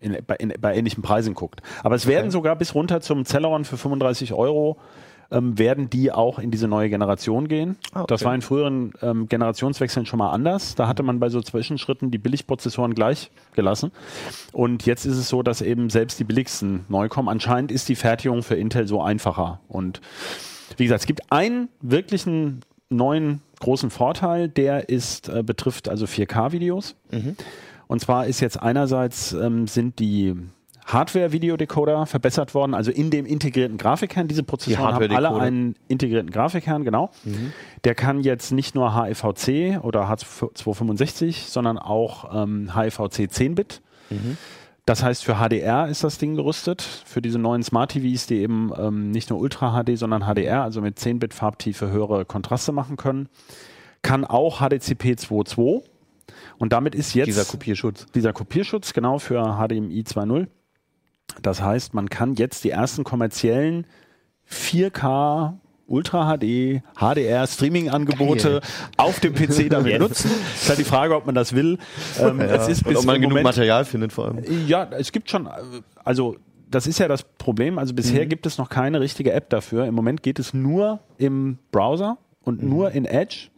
[0.00, 1.62] in, bei, in, bei ähnlichen Preisen guckt.
[1.82, 4.76] Aber es werden sogar bis runter zum Celeron für 35 Euro
[5.30, 7.76] ähm, werden die auch in diese neue Generation gehen.
[7.92, 8.06] Ah, okay.
[8.08, 10.74] Das war in früheren ähm, Generationswechseln schon mal anders.
[10.74, 13.92] Da hatte man bei so Zwischenschritten die Billigprozessoren gleich gelassen.
[14.52, 17.28] Und jetzt ist es so, dass eben selbst die billigsten neu kommen.
[17.28, 19.60] Anscheinend ist die Fertigung für Intel so einfacher.
[19.68, 20.00] Und
[20.76, 26.96] wie gesagt, es gibt einen wirklichen neuen großen Vorteil, der ist, äh, betrifft also 4K-Videos.
[27.86, 30.34] Und zwar ist jetzt einerseits ähm, sind die
[30.86, 34.26] Hardware-Videodecoder verbessert worden, also in dem integrierten Grafikkern.
[34.28, 37.10] Diese Prozessoren haben alle einen integrierten Grafikkern, genau.
[37.84, 43.82] Der kann jetzt nicht nur HEVC oder H265, sondern auch ähm, HEVC 10-Bit.
[44.90, 48.72] Das heißt, für HDR ist das Ding gerüstet, für diese neuen Smart TVs, die eben
[48.76, 53.28] ähm, nicht nur Ultra HD, sondern HDR, also mit 10-Bit Farbtiefe höhere Kontraste machen können.
[54.02, 55.84] Kann auch HDCP 2.2.
[56.58, 58.06] Und damit ist jetzt Dieser Kopierschutz.
[58.16, 60.48] dieser Kopierschutz genau für HDMI 2.0.
[61.40, 63.86] Das heißt, man kann jetzt die ersten kommerziellen
[64.50, 65.52] 4K
[65.90, 68.60] Ultra HD, HDR, Streaming-Angebote
[68.96, 70.30] auf dem PC damit nutzen.
[70.54, 71.78] Ist halt die Frage, ob man das will.
[72.18, 74.38] Ähm, Es ist Und bis ob man genug Moment, Material findet vor allem.
[74.66, 75.48] ja, es gibt schon,
[76.04, 76.36] also
[76.70, 77.78] das ist ja das Problem.
[77.78, 79.86] Also bisher gibt es noch keine richtige App dafür.
[79.86, 83.48] Im Moment geht es nur im Browser und nur in Edge.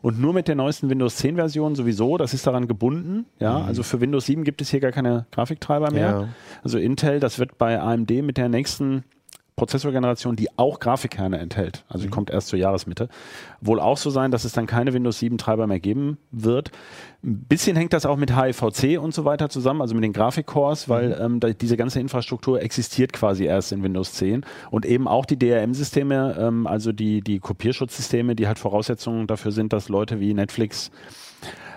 [0.00, 3.26] Und nur mit der neuesten Windows 10 Version sowieso, das ist daran gebunden.
[3.40, 6.08] Ja, also für Windows 7 gibt es hier gar keine Grafiktreiber mehr.
[6.08, 6.28] Ja.
[6.62, 9.02] Also Intel, das wird bei AMD mit der nächsten
[9.56, 13.08] Prozessorgeneration, die auch Grafikkerne enthält, also die kommt erst zur Jahresmitte,
[13.60, 16.70] wohl auch so sein, dass es dann keine Windows 7 Treiber mehr geben wird.
[17.22, 20.88] Ein bisschen hängt das auch mit HEVC und so weiter zusammen, also mit den Grafikcores,
[20.88, 25.26] weil ähm, da, diese ganze Infrastruktur existiert quasi erst in Windows 10 und eben auch
[25.26, 30.32] die DRM-Systeme, ähm, also die, die Kopierschutzsysteme, die halt Voraussetzungen dafür sind, dass Leute wie
[30.32, 30.90] Netflix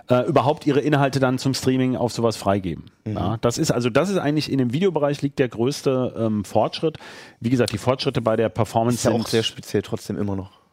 [0.10, 2.92] äh, überhaupt ihre Inhalte dann zum Streaming auf sowas freigeben.
[3.08, 6.98] Ja, das ist also das ist eigentlich in dem Videobereich liegt der größte ähm, Fortschritt.
[7.40, 10.36] Wie gesagt, die Fortschritte bei der Performance Ist ja sind auch sehr speziell trotzdem immer
[10.36, 10.65] noch.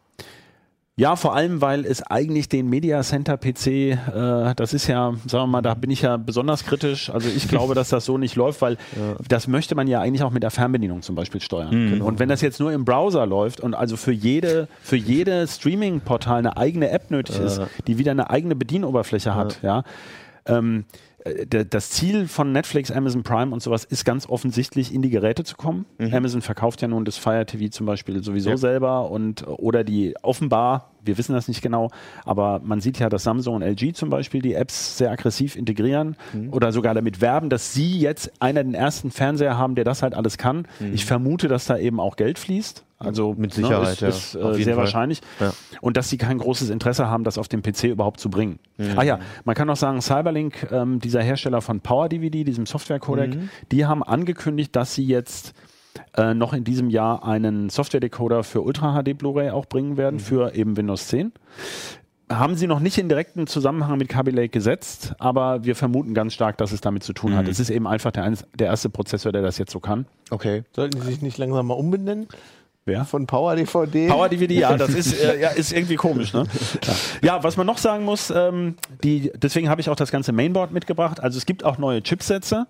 [0.96, 5.44] Ja, vor allem, weil es eigentlich den Media Center PC, äh, das ist ja, sagen
[5.44, 7.08] wir mal, da bin ich ja besonders kritisch.
[7.08, 8.76] Also ich glaube, dass das so nicht läuft, weil
[9.28, 12.02] das möchte man ja eigentlich auch mit der Fernbedienung zum Beispiel steuern.
[12.02, 16.38] Und wenn das jetzt nur im Browser läuft und also für jede, für jede Streaming-Portal
[16.38, 19.84] eine eigene App nötig ist, die wieder eine eigene Bedienoberfläche hat, ja,
[20.46, 20.86] ähm, äh, der-
[21.70, 25.56] das Ziel von Netflix, Amazon Prime und sowas ist ganz offensichtlich in die Geräte zu
[25.56, 25.86] kommen.
[26.12, 28.56] Amazon verkauft ja nun das Fire TV zum Beispiel sowieso Ja.
[28.56, 31.90] selber und oder die offenbar, wir wissen das nicht genau,
[32.24, 36.16] aber man sieht ja, dass Samsung und LG zum Beispiel die Apps sehr aggressiv integrieren
[36.50, 40.14] oder sogar damit werben, dass sie jetzt einer den ersten Fernseher haben, der das halt
[40.14, 40.66] alles kann.
[40.92, 42.84] Ich vermute, dass da eben auch Geld fließt.
[43.04, 44.08] Also Mit Sicherheit, ist, ja.
[44.08, 44.84] ist, Auf äh, sehr Fall.
[44.84, 45.20] wahrscheinlich.
[45.40, 45.52] Ja.
[45.80, 48.58] Und dass sie kein großes Interesse haben, das auf dem PC überhaupt zu bringen.
[48.96, 53.36] Ah ja, man kann auch sagen, Cyberlink, ähm, dieser Hersteller von Power DVD, diesem Software-Codec,
[53.70, 55.54] die haben angekündigt, dass sie jetzt
[56.16, 60.54] äh, noch in diesem Jahr einen Software-Decoder für Ultra HD Blu-ray auch bringen werden, für
[60.54, 61.32] eben Windows 10.
[62.30, 66.32] Haben sie noch nicht in direkten Zusammenhang mit Kaby Lake gesetzt, aber wir vermuten ganz
[66.32, 67.46] stark, dass es damit zu tun hat.
[67.46, 70.06] Es ist eben einfach der, der erste Prozessor, der das jetzt so kann.
[70.30, 70.64] Okay.
[70.74, 72.28] Sollten die sich nicht langsam mal umbenennen?
[72.84, 73.04] Wer?
[73.04, 74.08] Von Power DVD?
[74.08, 76.44] Power DVD, ja, das ist, äh, ja, ist irgendwie komisch, ne?
[77.22, 78.74] Ja, was man noch sagen muss, ähm,
[79.04, 81.20] die, deswegen habe ich auch das ganze Mainboard mitgebracht.
[81.20, 82.66] Also es gibt auch neue Chipsätze,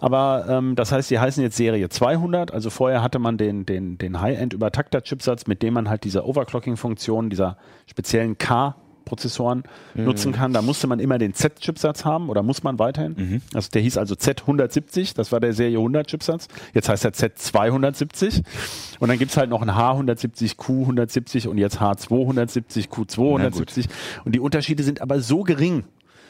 [0.00, 2.52] aber ähm, das heißt, die heißen jetzt Serie 200.
[2.52, 7.56] Also vorher hatte man den, den, den High-End-Übertakter-Chipsatz, mit dem man halt diese Overclocking-Funktion dieser
[7.86, 8.76] speziellen K
[9.08, 9.62] Prozessoren
[9.94, 10.52] nutzen kann.
[10.52, 13.40] Da musste man immer den Z-Chipsatz haben oder muss man weiterhin.
[13.54, 16.48] Also der hieß also Z170, das war der Serie 100 Chipsatz.
[16.74, 18.42] Jetzt heißt er Z270
[19.00, 23.86] und dann gibt's halt noch ein H170, Q170 und jetzt H270, Q270
[24.24, 25.84] und die Unterschiede sind aber so gering.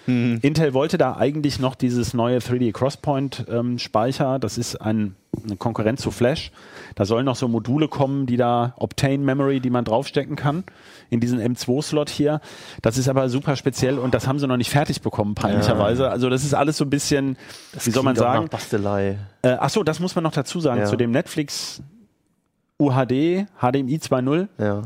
[0.08, 4.38] Intel wollte da eigentlich noch dieses neue 3D Crosspoint ähm, Speicher.
[4.38, 6.50] Das ist ein, eine Konkurrenz zu Flash.
[6.94, 10.64] Da sollen noch so Module kommen, die da Obtain Memory, die man draufstecken kann
[11.10, 12.40] in diesen M2-Slot hier.
[12.80, 16.08] Das ist aber super speziell und das haben sie noch nicht fertig bekommen, peinlicherweise.
[16.10, 17.36] Also das ist alles so ein bisschen,
[17.84, 18.44] wie soll man sagen?
[18.44, 19.18] Nach Bastelei.
[19.42, 20.86] Äh, ach so, das muss man noch dazu sagen Ja.
[20.86, 21.82] zu dem Netflix
[22.80, 24.82] UHD HDMI 2.0 Ja.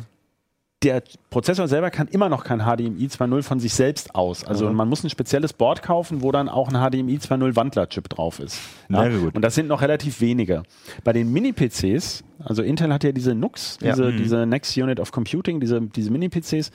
[0.82, 4.44] Der Prozessor selber kann immer noch kein HDMI 2.0 von sich selbst aus.
[4.44, 8.40] Also man muss ein spezielles Board kaufen, wo dann auch ein HDMI 2.0 Wandlerchip drauf
[8.40, 8.58] ist.
[8.88, 9.34] Gut.
[9.34, 10.62] Und das sind noch relativ wenige.
[11.04, 13.90] Bei den Mini-PCs, also Intel hat ja diese NUCs, Ja.
[13.92, 16.70] diese, diese Next Unit of Computing, diese, diese Mini-PCs,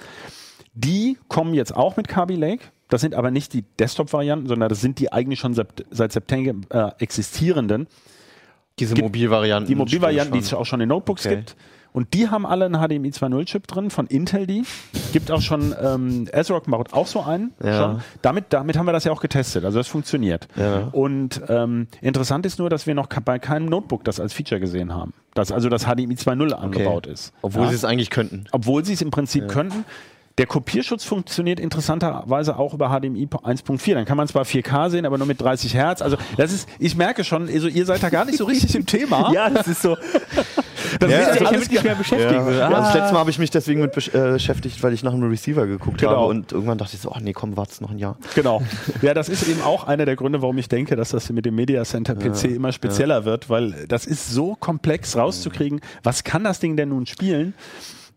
[0.73, 2.63] die kommen jetzt auch mit Kaby Lake.
[2.89, 7.03] Das sind aber nicht die Desktop-Varianten, sondern das sind die eigentlich schon seit, September äh,
[7.03, 7.87] existierenden.
[8.79, 9.67] Diese Mobilvarianten.
[9.67, 11.37] Die Mobilvarianten, die es auch schon in Notebooks Okay.
[11.37, 11.55] gibt.
[11.93, 14.63] Und die haben alle einen HDMI 2.0 Chip drin von Intel die.
[15.13, 17.53] Gibt auch schon, ähm, ASRock baut auch so einen.
[17.63, 17.77] Ja.
[17.77, 18.01] Schon.
[18.21, 19.65] Damit, damit haben wir das ja auch getestet.
[19.65, 20.47] Also das funktioniert.
[20.55, 20.89] Ja.
[20.91, 24.93] Und ähm, interessant ist nur, dass wir noch bei keinem Notebook das als Feature gesehen
[24.93, 25.13] haben.
[25.33, 27.33] Dass also das HDMI 2.0 angebaut ist.
[27.41, 28.45] Obwohl Ja sie es eigentlich könnten.
[28.51, 29.85] obwohl sie es im Prinzip könnten.
[30.37, 33.95] Der Kopierschutz funktioniert interessanterweise auch über HDMI 1.4.
[33.95, 36.03] Dann kann man zwar 4K sehen, aber nur mit 30 Hertz.
[36.03, 38.85] Also das ist, ich merke schon, also ihr seid da gar nicht so richtig im
[38.85, 39.31] Thema.
[39.33, 39.97] Ja, das ist so.
[40.99, 42.33] Das Ja, also damit nicht mehr beschäftigen.
[42.33, 42.43] Ja.
[42.43, 42.93] So, Also das ah.
[42.97, 45.99] letzte Mal habe ich mich deswegen mit äh, beschäftigt, weil ich nach einem Receiver geguckt
[45.99, 46.11] Genau.
[46.11, 48.17] habe und irgendwann dachte ich so, ach nee, komm, wart's noch ein Jahr.
[48.35, 48.61] Genau.
[49.01, 51.55] Ja, das ist eben auch einer der Gründe, warum ich denke, dass das mit dem
[51.55, 55.81] Media Center PC immer spezieller wird, weil das ist so komplex rauszukriegen.
[56.03, 57.53] Was kann das Ding denn nun spielen?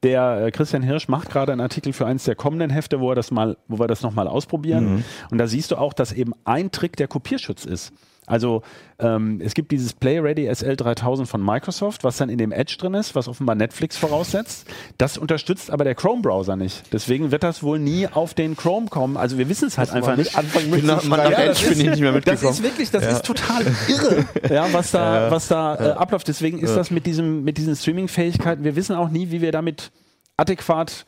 [0.03, 3.15] Der äh, Christian Hirsch macht gerade einen Artikel für eins der kommenden Hefte, wo er
[3.15, 5.05] das mal, wo wir das nochmal ausprobieren.
[5.31, 7.93] Und da siehst du auch, dass eben ein Trick der Kopierschutz ist.
[8.31, 8.63] Also
[8.99, 12.95] ähm, es gibt dieses Play Ready SL3000 von Microsoft, was dann in dem Edge drin
[12.95, 14.67] ist, was offenbar Netflix voraussetzt.
[14.99, 16.85] Das unterstützt aber der Chrome-Browser nicht.
[16.93, 19.17] Deswegen wird das wohl nie auf den Chrome kommen.
[19.17, 20.37] Also wir wissen es halt einfach nicht.
[20.37, 21.33] Anfangen nach, man, nach mitzuschreiben.
[21.33, 22.53] Ja, Edge das bin ist- ich nicht mehr Das mitgekommen.
[22.53, 24.25] ist wirklich, das ist total irre,
[24.55, 26.29] ja, was da, was da äh, abläuft.
[26.29, 28.63] Deswegen ist das mit diesem, mit diesen Streaming-Fähigkeiten.
[28.65, 29.91] Wir wissen auch nie, wie wir damit
[30.37, 31.05] adäquat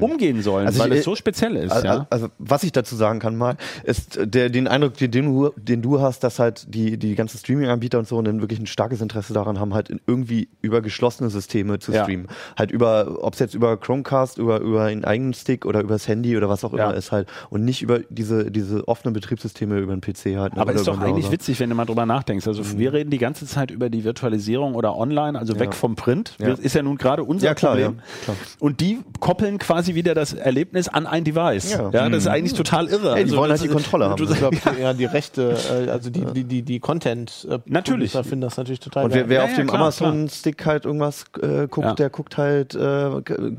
[0.00, 1.72] umgehen sollen, Also weil ich- es so speziell ist.
[1.72, 2.06] Also, ja.
[2.10, 5.82] also was ich dazu sagen kann mal, ist äh, der, den Eindruck, den, du, den
[5.82, 9.32] du hast, dass halt die, die ganzen Streaming-Anbieter und so dann wirklich ein starkes Interesse
[9.32, 12.02] daran haben, halt irgendwie über geschlossene Systeme zu Ja.
[12.04, 12.28] streamen.
[12.58, 16.36] Halt über, ob es jetzt über Chromecast, über, über einen eigenen Stick oder übers Handy
[16.36, 16.86] oder was auch Ja.
[16.86, 17.28] immer ist halt.
[17.50, 20.54] Und nicht über diese, diese offenen Betriebssysteme über den PC halt.
[20.54, 22.46] ne, Aber oder ist doch eigentlich witzig, wenn du mal drüber nachdenkst.
[22.48, 22.78] Also Mhm.
[22.78, 26.34] wir reden die ganze Zeit über die Virtualisierung oder online, also weg vom Print.
[26.38, 26.48] Ja.
[26.48, 27.96] Das ist ja nun gerade unser Ja, klar, Problem.
[27.98, 28.36] ja, klar.
[28.60, 31.72] Und die koppeln quasi wieder das Erlebnis an ein Device.
[31.72, 32.08] Ja, Ja.
[32.08, 33.16] das ist eigentlich total irre.
[33.16, 34.16] Ey, die wollen das halt die Kontrolle haben.
[34.24, 35.56] Du, Ich glaube, ja, die Rechte,
[35.86, 38.12] äh, also die, die, die, die Content äh, Natürlich.
[38.12, 41.24] Producer finden das natürlich total Und wer, wer Ja, auf ja, dem Amazon-Stick halt irgendwas
[41.42, 41.94] äh, guckt, Ja.
[41.94, 43.08] der guckt halt äh,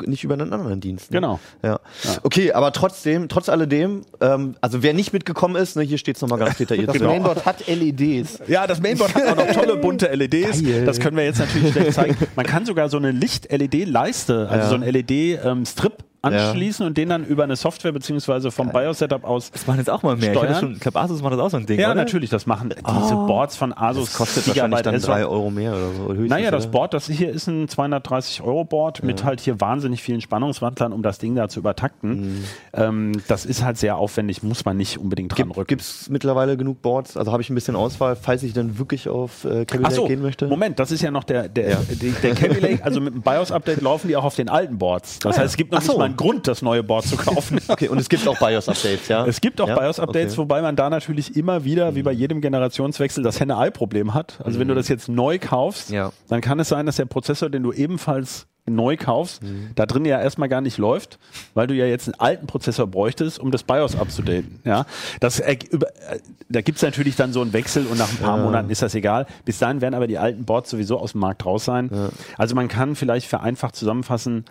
[0.05, 1.11] nicht über einen anderen Dienst.
[1.11, 1.17] Ne?
[1.17, 1.39] Genau.
[1.63, 1.79] Ja.
[2.23, 6.21] Okay, aber trotzdem, trotz alledem, ähm, also wer nicht mitgekommen ist, ne, hier steht es
[6.21, 6.87] nochmal ganz detailliert.
[6.89, 7.07] Das drin.
[7.07, 8.39] Mainboard hat LEDs.
[8.47, 10.63] Ja, das Mainboard hat auch noch tolle bunte LEDs.
[10.63, 10.85] Geil.
[10.85, 12.15] Das können wir jetzt natürlich schlecht zeigen.
[12.35, 14.69] Man kann sogar so eine Licht-LED-Leiste, also Ja.
[14.69, 15.96] so ein LED-Strip
[16.33, 19.51] anschließen und den dann über eine Software beziehungsweise vom BIOS-Setup aus.
[19.51, 20.31] Das machen jetzt auch mal mehr.
[20.33, 20.55] Ich, Steuern?
[20.59, 21.79] schon, ich glaube, Asus macht das auch so ein Ding.
[21.79, 21.95] Ja, oder?
[21.95, 24.05] natürlich, das machen diese Boards von Asus.
[24.09, 26.07] Das kostet wahrscheinlich dann Gigabyte drei Euro mehr oder so.
[26.09, 26.71] Höchstens, Naja, das oder?
[26.71, 31.03] Board, das hier ist ein 230 Euro Board mit halt hier wahnsinnig vielen Spannungswandlern, um
[31.03, 32.43] das Ding da zu übertakten.
[32.73, 35.79] Ähm, das ist halt sehr aufwendig, muss man nicht unbedingt dran Gibt rücken.
[35.79, 37.17] es mittlerweile genug Boards?
[37.17, 40.21] Also habe ich ein bisschen Auswahl, falls ich dann wirklich auf äh, Lake so, gehen
[40.21, 40.47] möchte?
[40.47, 41.77] Moment, das ist ja noch der, der, Ja.
[41.89, 45.19] der, der Lake, also mit dem BIOS-Update laufen die auch auf den alten Boards.
[45.19, 45.91] Das heißt, es gibt noch Ach so.
[45.93, 47.59] nicht mal einen Grund, das neue Board zu kaufen.
[47.69, 49.25] Okay, und es gibt auch BIOS-Updates, ja?
[49.25, 49.75] Es gibt auch ja?
[49.79, 50.37] BIOS-Updates, Okay.
[50.37, 54.39] wobei man da natürlich immer wieder, wie bei jedem Generationswechsel, das Henne-Ei-Problem hat.
[54.43, 56.11] Also wenn du das jetzt neu kaufst, Ja.
[56.27, 59.41] dann kann es sein, dass der Prozessor, den du ebenfalls neu kaufst,
[59.75, 61.19] da drin ja erstmal gar nicht läuft,
[61.53, 64.59] weil du ja jetzt einen alten Prozessor bräuchtest, um das BIOS abzudaten.
[64.65, 64.85] Ja,
[65.21, 68.37] das, äh, über, äh, da gibt's natürlich dann so einen Wechsel und nach ein paar
[68.37, 69.25] Monaten ist das egal.
[69.45, 71.89] Bis dahin werden aber die alten Boards sowieso aus dem Markt raus sein.
[72.37, 74.43] Also man kann vielleicht vereinfacht zusammenfassen,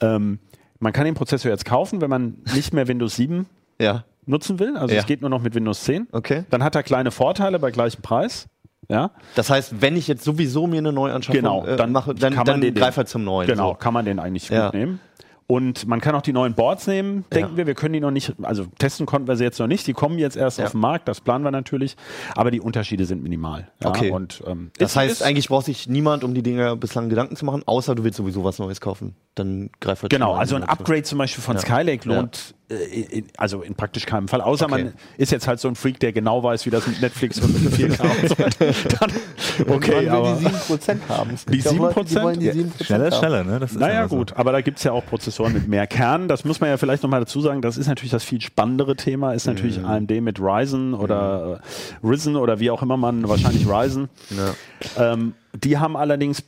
[0.00, 0.38] ähm,
[0.80, 3.46] man kann den Prozessor jetzt kaufen, wenn man nicht mehr Windows 7
[3.80, 4.76] Ja, nutzen will.
[4.76, 5.00] Also Ja.
[5.00, 6.08] es geht nur noch mit Windows 10.
[6.12, 6.44] okay.
[6.50, 8.46] Dann hat er kleine Vorteile bei gleichem Preis.
[8.88, 11.64] Ja, Das heißt, wenn ich jetzt sowieso mir eine Neuanschaffung genau.
[11.64, 13.46] äh, Dann mache, dann, kann man dann den, greif halt zum neuen.
[13.48, 13.74] Genau, So.
[13.76, 14.66] kann man den eigentlich Ja.
[14.66, 15.00] gut nehmen.
[15.46, 17.56] Und man kann auch die neuen Boards nehmen, denken Ja.
[17.58, 17.66] wir.
[17.66, 19.86] Wir können die noch nicht, also testen konnten wir sie jetzt noch nicht.
[19.86, 20.64] Die kommen jetzt erst Ja.
[20.64, 21.96] auf den Markt, das planen wir natürlich.
[22.34, 23.68] Aber die Unterschiede sind minimal.
[23.82, 24.10] Ja, Okay.
[24.10, 27.62] Und, ähm, Das heißt, eigentlich braucht sich niemand um die Dinger bislang Gedanken zu machen,
[27.66, 29.16] außer du willst sowieso was Neues kaufen.
[29.34, 31.58] Dann greif halt Genau, also ein Upgrade zum Beispiel von.
[31.58, 34.40] Skylake lohnt in, also in praktisch keinem Fall.
[34.40, 34.84] Außer Okay.
[34.84, 37.62] man ist jetzt halt so ein Freak, der genau weiß, wie das mit Netflix und
[37.62, 38.34] mit 4K und so.
[38.98, 39.12] Dann,
[39.74, 40.40] okay, aber.
[40.40, 41.30] will die 7% haben.
[41.34, 42.22] Es Die gibt ja auch Leute, 7%?
[42.22, 42.52] wollen die Ja.
[42.54, 43.18] 7% Schneller ist haben.
[43.20, 43.60] schneller, ne?
[43.60, 44.16] Das ist Naja, so.
[44.16, 46.26] gut, aber da gibt's ja auch Prozessoren mit mehr Kernen.
[46.28, 47.60] Das muss man ja vielleicht nochmal dazu sagen.
[47.60, 49.84] Das ist natürlich das viel spannendere Thema, ist natürlich Mhm.
[49.84, 51.60] AMD mit Ryzen oder
[52.02, 54.08] äh, Risen oder wie auch immer man, wahrscheinlich Ryzen.
[54.96, 56.42] Ähm, die haben allerdings,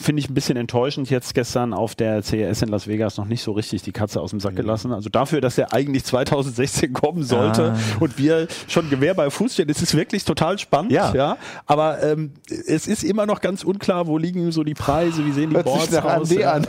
[0.00, 3.42] finde ich ein bisschen enttäuschend, jetzt gestern auf der CES in Las Vegas noch nicht
[3.42, 4.40] so richtig die Katze aus dem Mhm.
[4.40, 4.92] Sack gelassen.
[4.92, 9.68] Also dafür, dass der eigentlich 2016 kommen sollte und wir schon Gewehr bei Fuß stehen,
[9.68, 10.92] ist es wirklich total spannend.
[10.92, 11.12] Ja.
[11.14, 11.36] ja.
[11.66, 15.50] Aber ähm, es ist immer noch ganz unklar, wo liegen so die Preise, wie sehen
[15.50, 16.30] die Hört sich Boards nach aus.
[16.30, 16.66] AMD an.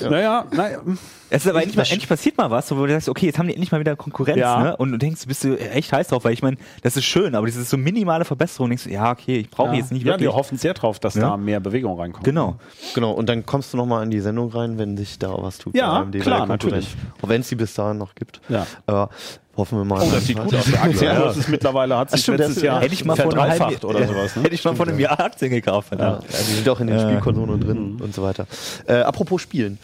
[0.10, 0.78] Naja, naja,
[1.28, 3.46] Es ist aber endlich, mal, endlich passiert mal was, wo du sagst, okay, jetzt haben
[3.48, 4.62] die endlich mal wieder Konkurrenz, Ja.
[4.62, 4.76] ne?
[4.76, 7.46] Und du denkst, bist du echt heiß drauf, weil ich meine, das ist schön, aber
[7.46, 9.74] das ist so minimale Verbesserung, denkst du, ja, okay, ich brauche ja.
[9.74, 10.28] jetzt nicht ja, wirklich.
[10.28, 11.22] wir hoffen sehr drauf, dass Ja.
[11.30, 12.24] da mehr Bewegung reinkommt.
[12.24, 12.39] Genau.
[12.94, 15.74] Genau, und dann kommst du nochmal in die Sendung rein, wenn sich da was tut.
[15.74, 16.96] Ja, klar, natürlich.
[17.22, 18.40] Auch wenn es die bis dahin noch gibt.
[18.48, 18.66] Ja.
[18.86, 19.10] Aber
[19.60, 20.00] Hoffen wir mal.
[20.00, 20.64] Oh, das sieht gut aus.
[20.70, 24.36] Der Aktienkurs ist mittlerweile, hat sich stimmt, letztes Jahr Hätte ich mal verdreifacht oder sowas.
[24.36, 24.42] Ne?
[24.44, 25.90] Hätte ich mal vor einem Jahr Aktien gekauft.
[25.92, 26.24] Ja, verdammt.
[26.28, 28.46] die sind auch in den Spielkonsolen drin und so weiter.
[28.86, 29.78] Äh, apropos Spielen.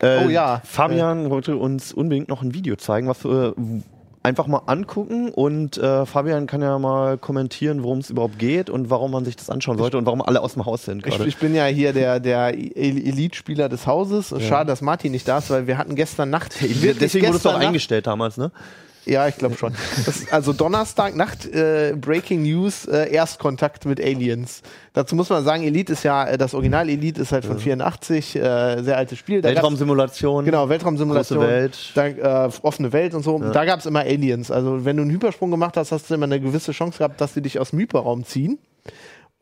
[0.00, 0.60] Äh, Oh ja.
[0.64, 3.80] Fabian wollte uns unbedingt noch ein Video zeigen, was wir äh,
[4.24, 8.88] einfach mal angucken und äh, Fabian kann ja mal kommentieren, worum es überhaupt geht und
[8.88, 11.36] warum man sich das anschauen sollte und warum alle aus dem Haus sind Ich, ich
[11.38, 14.32] bin ja hier der, der El- Elite-Spieler des Hauses.
[14.46, 16.54] Schade, dass Martin nicht da ist, weil wir hatten gestern Nacht.
[16.60, 18.52] Deswegen wurdest du auch eingestellt damals, ne?
[19.04, 19.74] Ja, ich glaube schon.
[20.06, 24.62] Das also Donnerstag Nacht, äh, Breaking News, äh, Erstkontakt mit Aliens.
[24.92, 28.36] Dazu muss man sagen, Elite ist ja, äh, das Original Elite ist halt von 84,
[28.36, 29.42] äh, sehr altes Spiel.
[29.42, 30.44] Da Weltraumsimulation.
[30.44, 31.40] Genau, Weltraumsimulation.
[31.40, 31.92] Große Welt.
[31.94, 33.38] Da, äh, offene Welt und so.
[33.38, 34.50] Da gab es immer Aliens.
[34.50, 37.34] Also wenn du einen Hypersprung gemacht hast, hast du immer eine gewisse Chance gehabt, dass
[37.34, 38.58] die dich aus dem Hyperraum ziehen.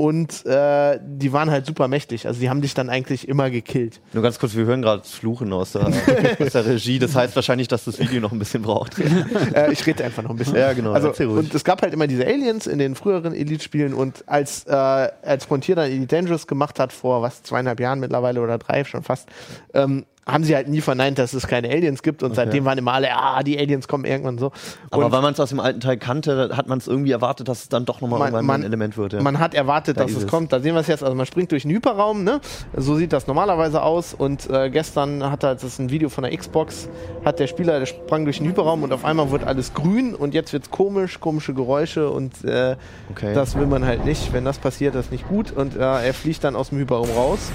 [0.00, 2.26] Und äh, die waren halt super mächtig.
[2.26, 4.00] Also die haben dich dann eigentlich immer gekillt.
[4.14, 5.88] Nur ganz kurz, wir hören gerade Fluchen aus der,
[6.40, 6.98] aus der Regie.
[6.98, 8.98] Das heißt wahrscheinlich, dass das Video noch ein bisschen braucht.
[9.54, 10.56] äh, ich rede einfach noch ein bisschen.
[10.56, 14.24] Ja, genau, Also, und es gab halt immer diese Aliens in den früheren Elite-Spielen und
[14.26, 18.56] als, äh, als Frontier dann Elite Dangerous gemacht hat, vor was, zweieinhalb Jahren mittlerweile oder
[18.56, 19.28] drei schon fast,
[19.74, 22.92] ähm, haben sie halt nie verneint, dass es keine Aliens gibt und seitdem waren immer
[22.92, 24.52] alle, ah, die Aliens kommen irgendwann so.
[24.90, 27.48] Aber und weil man es aus dem alten Teil kannte, hat man es irgendwie erwartet,
[27.48, 29.14] dass es dann doch nochmal irgendwann man- ein Element wird.
[29.14, 29.22] Ja.
[29.22, 30.26] Man hat erwartet, Da dass es es.
[30.28, 30.52] kommt.
[30.52, 31.02] Da sehen wir es jetzt.
[31.02, 32.40] Also man springt durch den Hyperraum, ne?
[32.76, 34.14] So sieht das normalerweise aus.
[34.14, 36.88] Und äh, gestern hat er, das ein Video von der Xbox,
[37.24, 40.34] hat der Spieler, der sprang durch den Hyperraum und auf einmal wird alles grün und
[40.34, 42.76] jetzt wird es komisch, komische Geräusche und äh,
[43.10, 43.34] Okay.
[43.34, 44.32] das will man halt nicht.
[44.32, 45.50] Wenn das passiert, das ist nicht gut.
[45.50, 47.50] Und äh, er fliegt dann aus dem Hyperraum raus.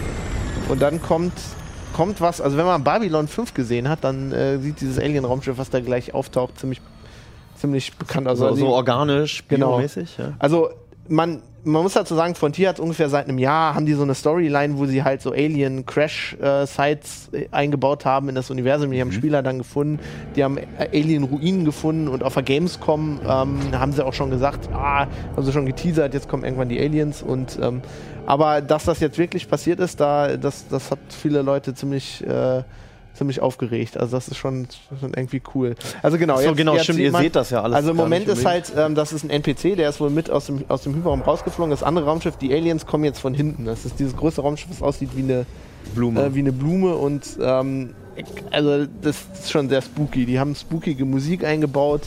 [0.68, 1.32] Und dann kommt
[1.96, 5.70] kommt was, also wenn man Babylon 5 gesehen hat, dann äh, sieht dieses Alien-Raumschiff, was
[5.70, 6.82] da gleich auftaucht, ziemlich,
[7.58, 8.40] ziemlich bekannt aus.
[8.40, 9.70] so, Also so organisch, Genau.
[9.78, 10.18] biomäßig.
[10.18, 10.34] Ja.
[10.38, 10.72] also
[11.08, 14.14] man, man muss dazu sagen, Frontier hat ungefähr seit einem Jahr haben die so eine
[14.14, 18.92] Storyline, wo sie halt so Alien Crash äh, Sites äh, eingebaut haben in das Universum.
[18.92, 20.00] Die haben Spieler dann gefunden,
[20.36, 24.30] die haben äh, Alien Ruinen gefunden und auf der Gamescom ähm, haben sie auch schon
[24.30, 27.82] gesagt, ah, haben sie schon geteasert, jetzt kommen irgendwann die Aliens und ähm,
[28.28, 32.64] aber dass das jetzt wirklich passiert ist, da das, das hat viele Leute ziemlich äh,
[33.16, 33.98] ziemlich aufgeregt.
[33.98, 34.68] Also das ist schon,
[35.00, 35.76] schon irgendwie cool.
[36.02, 38.46] Also genau, So, genau, stimmt, sieht ihr seht das ja alles Also im Moment ist
[38.46, 41.22] halt, ähm, das ist ein NPC, der ist wohl mit aus dem, aus dem Hyperraum
[41.22, 41.72] rausgeflogen.
[41.72, 43.66] Das andere Raumschiff, die Aliens, kommen jetzt von hinten.
[43.66, 45.46] Das ist dieses größte Raumschiff, das aussieht wie eine
[45.94, 46.24] Blume.
[46.24, 47.96] Äh, wie eine Blume und ähm,
[48.52, 50.26] also das ist schon sehr spooky.
[50.26, 52.02] Die haben spookige Musik eingebaut.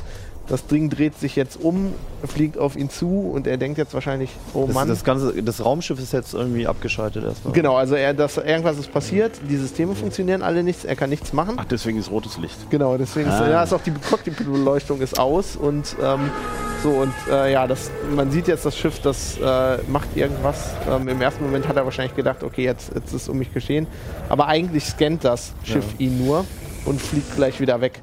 [0.49, 1.93] Das Ding dreht sich jetzt um,
[2.25, 4.89] fliegt auf ihn zu und er denkt jetzt wahrscheinlich, oh das, Mann.
[4.89, 7.53] das ganze, das Raumschiff ist jetzt irgendwie abgeschaltet erstmal.
[7.53, 11.33] Genau, also er, das, irgendwas ist passiert, die Systeme funktionieren alle nichts, er kann nichts
[11.35, 11.57] machen.
[11.59, 12.57] Ach, deswegen ist rotes Licht.
[12.71, 13.49] Genau, deswegen ist, Ah.
[13.51, 16.31] ja, ist auch die Cockpitbeleuchtung ist aus und ähm,
[16.83, 20.71] so und äh, ja, das, man sieht jetzt das Schiff, das äh, macht irgendwas.
[20.91, 23.87] Ähm, Im ersten Moment hat er wahrscheinlich gedacht, okay, jetzt, jetzt ist um mich geschehen.
[24.29, 26.45] Aber eigentlich scannt das Schiff ihn nur
[26.85, 28.01] und fliegt gleich wieder weg.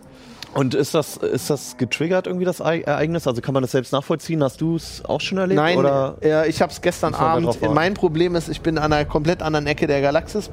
[0.56, 3.28] Und ist das, ist das getriggert irgendwie, das Ei- Ereignis?
[3.28, 4.42] Also kann man das selbst nachvollziehen?
[4.42, 5.58] Hast du es auch schon erlebt?
[5.58, 6.16] Nein, Oder?
[6.22, 7.60] äh, ich habe es gestern Abend.
[7.74, 10.50] Mein Problem ist, ich bin an einer komplett anderen Ecke der Galaxis.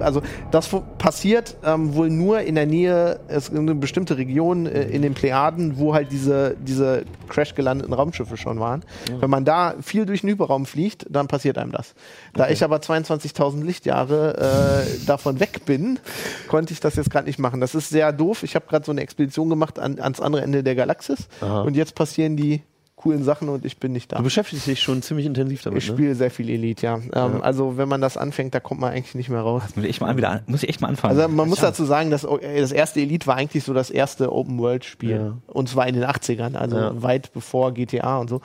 [0.00, 0.20] Also
[0.50, 0.68] das
[0.98, 5.78] passiert ähm, wohl nur in der Nähe, es eine bestimmte Region äh, in den Plejaden,
[5.78, 8.84] wo halt diese, diese crash gelandeten Raumschiffe schon waren.
[9.18, 11.94] Wenn man da viel durch den Hyperraum fliegt, dann passiert einem das.
[12.34, 15.98] Da ich aber 22.000 Lichtjahre äh, davon weg bin,
[16.48, 17.62] konnte ich das jetzt gerade nicht machen.
[17.62, 18.42] Das ist sehr doof.
[18.42, 21.62] Ich habe gerade so eine Expedition gemacht an, ans andere Ende der Galaxis Aha.
[21.62, 22.62] und jetzt passieren die
[22.96, 24.16] coolen Sachen und ich bin nicht da.
[24.16, 25.94] Du beschäftigst dich schon ziemlich intensiv damit, Ich ne?
[25.94, 26.98] spiele sehr viel Elite, ja.
[27.14, 29.62] Ähm, Also wenn man das anfängt, da kommt man eigentlich nicht mehr raus.
[29.76, 31.16] Muss ich echt mal, wieder muss ich echt mal anfangen.
[31.16, 34.32] Also man muss dazu sagen, dass äh, das erste Elite war eigentlich so das erste
[34.32, 35.10] Open-World-Spiel.
[35.10, 35.38] Ja.
[35.46, 37.00] Und zwar in den 80ern, also Ja.
[37.02, 38.40] weit bevor GTA und so.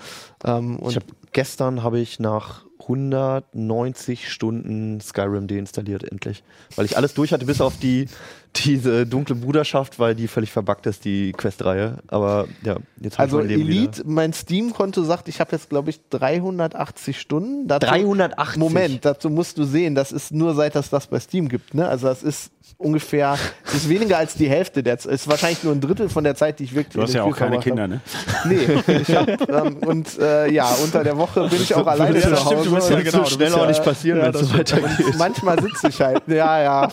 [0.45, 1.03] Ähm, und Ich hab,
[1.33, 6.43] gestern habe ich nach 190 Stunden Skyrim deinstalliert, endlich.
[6.75, 8.07] Weil ich alles durch hatte, bis auf die,
[8.55, 11.99] diese dunkle Bruderschaft, weil die völlig verbuggt ist, die Questreihe.
[12.07, 14.09] Aber ja, jetzt hab also ich mein Leben Elite, wieder.
[14.09, 17.67] mein Steam-Konto sagt, ich habe jetzt, glaube ich, 380 Stunden.
[17.67, 18.59] Dazu, 380?
[18.59, 21.73] Moment, dazu musst du sehen, das ist nur seit es das bei Steam gibt.
[21.73, 21.87] Ne?
[21.87, 24.83] Also das ist ungefähr, das ist weniger als die Hälfte.
[24.83, 27.23] Der, ist wahrscheinlich nur ein Drittel von der Zeit, die ich wirklich Du hast ja
[27.23, 27.95] auch keine Kinder, habe.
[27.95, 28.01] ne?
[28.45, 32.21] Nee, ich hab, ähm, und äh, ja, unter der Woche bin ich auch alleine Ja,
[32.23, 32.49] zu das Hause.
[32.55, 34.39] stimmt, du wirst ja genau, du schnell bist ja- auch nicht passieren, ja, wenn es
[34.49, 35.15] so weitergeht.
[35.17, 36.89] Manchmal sitze ich halt, ja, ja,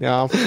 [0.00, 0.28] ja.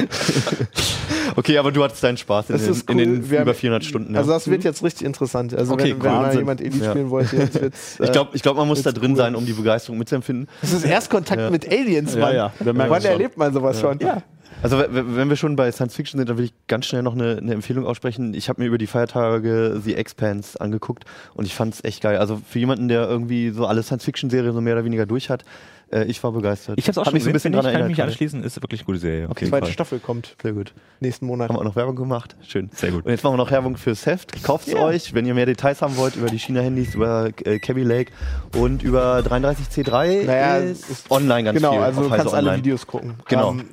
[1.36, 3.05] Okay, aber du hattest deinen Spaß in, den, ist in cool.
[3.05, 4.15] den über haben- 400 Stunden.
[4.17, 4.36] Also ja.
[4.38, 5.53] das wird jetzt richtig interessant.
[5.53, 6.39] Also Okay, wenn, wenn mal Wahnsinn.
[6.39, 6.89] jemand Ja.
[6.91, 7.99] spielen wollte, jetzt wird's.
[7.99, 9.17] Äh, ich glaube, ich glaub, man muss da drin cool.
[9.17, 10.47] sein, um die Begeisterung mitzuempfinden.
[10.61, 12.36] Das ist Erstkontakt mit Aliens, Mann.
[12.36, 13.11] ja, merken Wann schon.
[13.11, 13.99] erlebt man sowas schon?
[13.99, 14.21] Ja.
[14.64, 17.38] Also wenn wir schon bei Science Fiction sind, dann will ich ganz schnell noch eine,
[17.38, 18.36] eine Empfehlung aussprechen.
[18.36, 22.18] Ich habe mir über die Feiertage The Expanse angeguckt und ich fand es echt geil.
[22.18, 25.32] Also für jemanden, der irgendwie so alle Science Fiction Serien so mehr oder weniger durch
[25.32, 25.45] hat,
[25.91, 26.77] Äh, ich war begeistert.
[26.79, 27.89] Ich habe es auch Hab schon mich so ein bisschen dran kann ich erinnert.
[27.89, 28.11] mich gerade.
[28.11, 28.43] anschließen.
[28.43, 29.29] Ist wirklich eine gute Serie.
[29.29, 29.73] Auf Die zweite Fall.
[29.73, 30.73] Staffel kommt Sehr gut.
[31.01, 31.49] nächsten Monat.
[31.49, 32.35] Haben wir auch noch Werbung gemacht.
[32.47, 32.69] Schön.
[32.73, 33.05] Sehr gut.
[33.05, 34.41] Und jetzt machen wir noch Werbung fürs Heft.
[34.43, 37.83] Kauft es euch, wenn ihr mehr Details haben wollt über die China-Handys, über äh, Cabby
[37.83, 38.11] Lake
[38.55, 41.81] und über 33C3 Naja, ist ist- online ganz Genau, viel.
[41.81, 42.57] also auf du kannst alle Online.
[42.63, 43.15] Videos gucken.
[43.27, 43.51] Genau.
[43.51, 43.65] Ähm,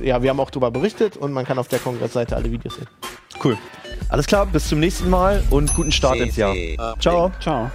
[0.00, 2.76] äh, ja, wir haben auch darüber berichtet und man kann auf der Kongressseite alle Videos
[2.76, 2.86] sehen.
[3.44, 3.56] Cool.
[4.08, 6.52] Alles klar, bis zum nächsten Mal und guten Start ins Jahr.
[6.52, 6.80] Uplink.
[7.02, 7.30] Ciao.
[7.40, 7.70] Ciao.